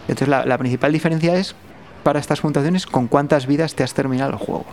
[0.03, 1.55] Entonces la, la principal diferencia es
[2.03, 4.65] para estas puntuaciones con cuántas vidas te has terminado el juego.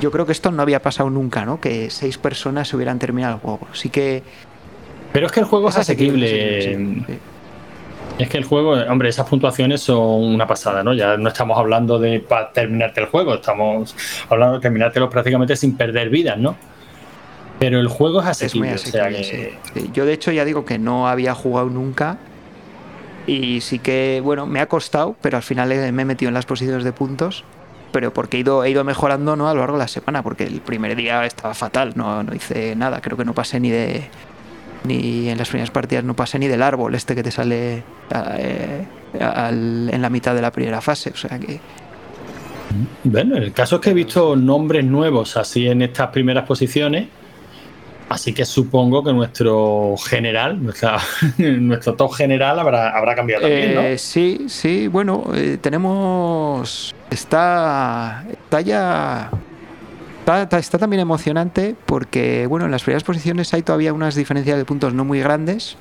[0.00, 1.60] Yo creo que esto no había pasado nunca, ¿no?
[1.60, 3.68] Que seis personas se hubieran terminado el juego.
[3.72, 4.22] Sí que
[5.12, 6.26] Pero es que el juego es asequible.
[6.58, 7.18] asequible, sí, sí.
[8.18, 9.98] Es que el juego, hombre, esas puntuaciones son
[10.34, 10.92] una pasada, ¿no?
[10.94, 13.96] Ya no estamos hablando de para terminarte el juego, estamos
[14.28, 16.56] hablando de terminártelo prácticamente sin perder vidas, ¿no?
[17.58, 19.80] Pero el juego es Es muy asequible, o sea asequible, que- sí.
[19.80, 22.18] Sí, Yo de hecho ya digo que no había jugado nunca
[23.26, 26.44] y sí que, bueno, me ha costado, pero al final me he metido en las
[26.46, 27.44] posiciones de puntos,
[27.92, 29.48] pero porque he ido, he ido mejorando ¿no?
[29.48, 32.74] a lo largo de la semana, porque el primer día estaba fatal, no, no hice
[32.76, 34.08] nada, creo que no pasé ni de...
[34.84, 37.82] Ni en las primeras partidas no pasé ni del árbol este que te sale
[38.38, 38.84] eh,
[39.20, 41.60] al- en la mitad de la primera fase, o sea que...
[43.04, 47.06] Bueno, el caso es que he visto nombres nuevos así en estas primeras posiciones.
[48.08, 50.98] Así que supongo que nuestro general, nuestra,
[51.38, 53.80] nuestro top general habrá, habrá cambiado también, ¿no?
[53.82, 56.94] Eh, sí, sí, bueno, eh, tenemos.
[57.10, 58.24] Está.
[58.30, 59.30] Está ya.
[60.24, 64.94] Está, también emocionante porque, bueno, en las primeras posiciones hay todavía unas diferencias de puntos
[64.94, 65.76] no muy grandes.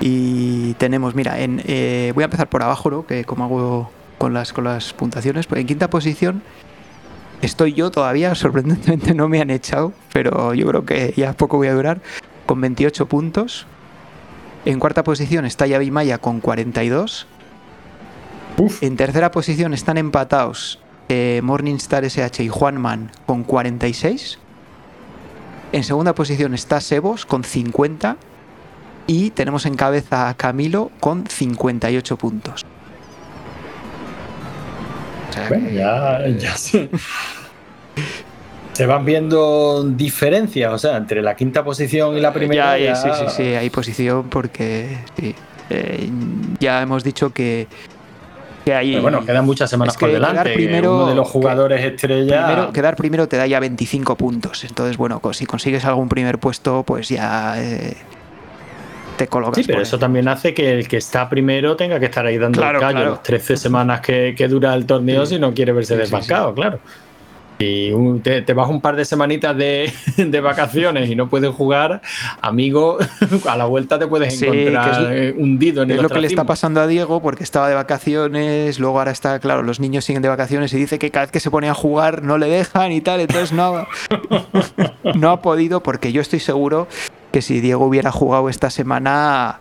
[0.00, 3.06] Y tenemos, mira, en, eh, voy a empezar por abajo, ¿no?
[3.06, 5.46] Que como hago con las, con las puntuaciones.
[5.46, 6.42] Pues en quinta posición
[7.42, 11.68] estoy yo todavía, sorprendentemente no me han echado, pero yo creo que ya poco voy
[11.68, 12.00] a durar,
[12.46, 13.66] con 28 puntos.
[14.64, 17.26] En cuarta posición está Yavi Maya con 42.
[18.80, 20.78] En tercera posición están empatados
[21.10, 24.38] eh, Morningstar SH y Juanman con 46.
[25.72, 28.16] En segunda posición está Sebos con 50.
[29.06, 32.64] Y tenemos en cabeza a Camilo con 58 puntos.
[35.28, 36.88] O sea Bueno, ya, ya se,
[38.72, 42.78] se van viendo diferencias, o sea, entre la quinta posición y la primera.
[42.78, 45.34] Ya, ya- sí, sí, sí, hay posición porque sí,
[45.70, 46.08] eh,
[46.60, 47.66] ya hemos dicho que,
[48.70, 48.90] que hay.
[48.92, 50.42] Pero bueno, quedan muchas semanas Es que por delante.
[50.42, 52.46] quedar primero- Uno de los jugadores estrella.
[52.46, 54.64] Primero, quedar primero te da ya 25 puntos.
[54.64, 57.96] Entonces, bueno, si consigues algún primer puesto, pues ya eh,
[59.16, 59.56] te colocas.
[59.56, 60.00] Sí, pero eso ahí.
[60.00, 62.96] también hace que el que está primero tenga que estar ahí dando Claro, el callo
[62.96, 63.10] claro.
[63.12, 65.34] las 13 semanas que, que dura el torneo Sí.
[65.34, 66.78] si no quiere verse sí, desbancado, claro.
[67.60, 71.50] Y un- te, te vas un par de semanitas de, de vacaciones y no puedes
[71.54, 72.00] jugar,
[72.40, 72.96] amigo,
[73.48, 76.26] a la vuelta te puedes encontrar es- eh, hundido en el Es lo que le
[76.26, 80.22] está pasando a Diego porque estaba de vacaciones, luego ahora está, claro, los niños siguen
[80.22, 82.92] de vacaciones y dice que cada vez que se pone a jugar no le dejan
[82.92, 83.88] y tal, entonces no, ha-
[85.14, 86.88] no ha podido porque yo estoy seguro
[87.32, 89.60] que si Diego hubiera jugado esta semana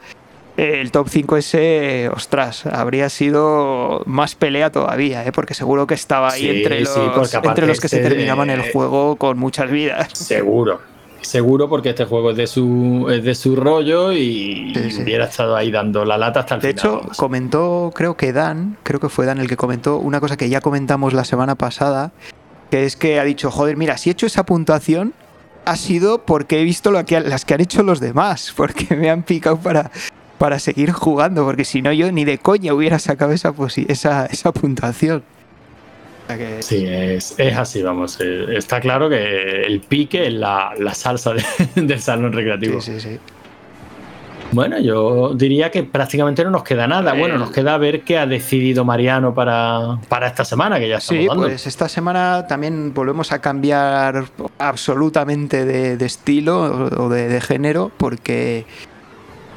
[0.59, 5.31] el top 5 ese, ostras, habría sido más pelea todavía, ¿eh?
[5.31, 7.97] porque seguro que estaba ahí Sí, entre, los, sí, porque aparte entre los que se
[7.97, 10.09] este- terminaban el juego con muchas vidas.
[10.13, 10.81] Seguro.
[11.21, 15.55] Seguro porque este juego es de su, es de su rollo y, Sí, hubiera estado
[15.55, 16.79] ahí dando la lata hasta el De final.
[16.85, 17.17] hecho, vamos.
[17.17, 20.61] comentó, creo que Dan, creo que fue Dan el que comentó una cosa que ya
[20.61, 22.11] comentamos la semana pasada,
[22.71, 25.13] que es que ha dicho, joder, mira, si he hecho esa puntuación
[25.65, 29.09] ha sido porque he visto lo que, las que han hecho los demás, porque me
[29.09, 29.91] han picado para,
[30.39, 33.53] para seguir jugando, porque si no yo ni de coña hubiera sacado esa,
[33.87, 35.21] esa, esa puntuación.
[36.27, 38.19] Que- Sí, es, es así, vamos.
[38.21, 41.43] eh, Está claro que el pique es la, la salsa de-
[41.75, 42.79] del salón recreativo.
[42.81, 43.19] sí, sí, sí.
[44.51, 47.13] Bueno, yo diría que prácticamente no nos queda nada.
[47.13, 50.97] Bueno, Eh, nos queda ver qué ha decidido Mariano para, para esta semana, que ya
[50.97, 51.43] estamos Sí, dando.
[51.43, 54.25] pues esta semana también volvemos a cambiar
[54.57, 58.65] absolutamente de, de estilo o o de, de género porque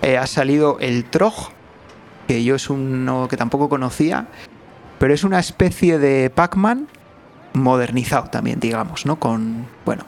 [0.03, 1.51] eh, ha salido el Troj,
[2.29, 4.27] que yo es uno que tampoco conocía,
[4.99, 6.89] pero es una especie de Pac-Man
[7.55, 9.19] modernizado también, digamos, ¿no?
[9.19, 10.05] Con, bueno,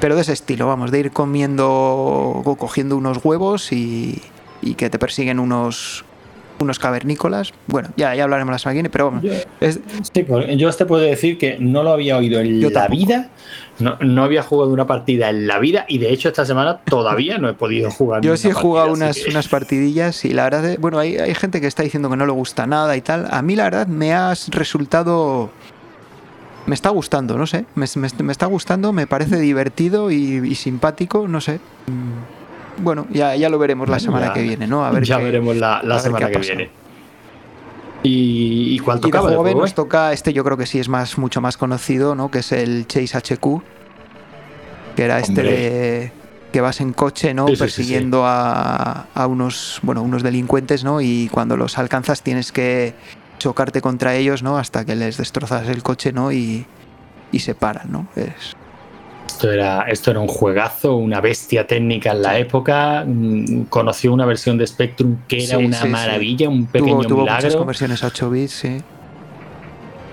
[0.00, 4.22] pero de ese estilo, vamos, de ir comiendo o cogiendo unos huevos y,
[4.62, 6.04] y que te persiguen unos
[6.60, 7.52] unos cavernícolas.
[7.66, 9.22] Bueno, ya, ya hablaremos la semana que viene, pero vamos.
[9.24, 9.80] Yo, es-
[10.12, 12.96] sí, pues yo te puedo decir que no lo había oído en Yo la tampoco.
[12.98, 13.28] vida.
[13.78, 17.38] No, no había jugado una partida en la vida y de hecho esta semana todavía
[17.38, 18.20] no he podido jugar.
[18.22, 21.16] Yo sí he jugado partida, unas, que- unas partidillas y la verdad, es- bueno, hay,
[21.16, 23.26] hay gente que está diciendo que no le gusta nada y tal.
[23.30, 25.50] A mí la verdad me ha resultado...
[26.66, 27.64] Me está gustando, no sé.
[27.74, 31.58] Me, me- me está gustando, me parece divertido y, y simpático, no sé.
[32.78, 34.84] Bueno, ya, ya lo veremos la semana ya- que viene, ¿no?
[34.84, 36.70] A ver ya qué- veremos la, la semana que viene.
[38.02, 39.28] ¿Y, y cuál Y de tocaba?
[39.28, 42.30] juego B nos toca este, yo creo que sí es más mucho más conocido, ¿no?
[42.30, 43.62] Que es el Chase HQ,
[44.96, 45.50] que era este Hombre.
[45.50, 46.12] de
[46.52, 47.46] que vas en coche, ¿no?
[47.46, 47.64] Sí, sí, sí, sí.
[47.78, 51.00] Persiguiendo A, a unos, bueno, unos delincuentes, ¿no?
[51.00, 52.94] Y cuando los alcanzas tienes que
[53.38, 54.56] chocarte contra ellos, ¿no?
[54.58, 56.32] Hasta que les destrozas el coche, ¿no?
[56.32, 56.66] Y,
[57.32, 58.06] y se paran, ¿no?
[58.16, 58.56] Es,
[59.40, 63.04] Esto era, esto era un juegazo, una bestia técnica en la época.
[63.06, 65.88] mm, Conoció una versión de Spectrum que era Sí, una sí, sí.
[65.88, 67.58] maravilla, un pequeño tuvo, tuvo muchas milagro.
[67.60, 68.82] conversiones a 8 bits, sí.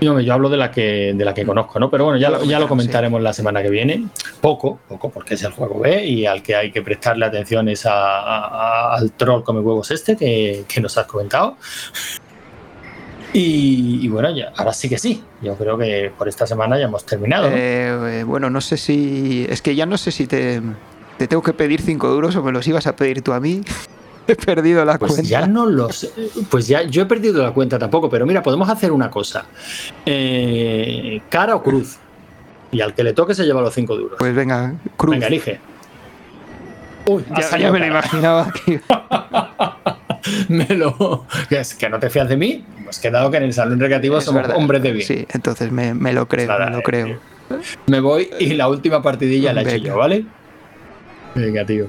[0.00, 1.90] Y, hombre, yo hablo de la que de la que conozco, ¿no?
[1.90, 4.06] Pero bueno, ya, lo ya lo comentaremos, la semana que viene.
[4.40, 7.84] Poco, poco, porque es el juego B y al que hay que prestarle atención es
[7.84, 11.58] a- a- al troll come huevos este que, que nos has comentado.
[13.32, 15.22] Y, y bueno, ya, ahora sí que sí.
[15.42, 17.50] Yo creo que por esta semana ya hemos terminado.
[17.50, 17.56] ¿no?
[17.56, 19.46] Eh, bueno, no sé si.
[19.48, 20.62] Es que ya no sé si te,
[21.18, 23.60] te tengo que pedir 5 duros o me los ibas a pedir tú a mí.
[24.28, 25.28] He perdido la Pues cuenta.
[25.28, 26.10] ya no lo sé.
[26.50, 29.46] Pues ya yo he perdido la cuenta tampoco, pero mira, podemos hacer una cosa.
[30.04, 31.96] Eh, cara o cruz.
[32.70, 34.16] Y al que le toque se lleva los 5 duros.
[34.18, 35.12] Pues venga, Cruz.
[35.12, 35.58] Venga, elige.
[37.06, 38.52] Uy, ya, ya me lo imaginaba.
[40.48, 41.26] Me lo.
[41.48, 42.64] Que, es que no te fías de mí.
[42.84, 44.56] Pues que dado que en el salón recreativo Es somos verdad.
[44.56, 45.06] hombres de bien.
[45.06, 47.18] Sí, entonces me, me lo creo, Nada, me lo eh, creo.
[47.86, 50.24] Me voy y la última partidilla la he hecho yo, ¿vale?
[51.34, 51.88] Venga, tío.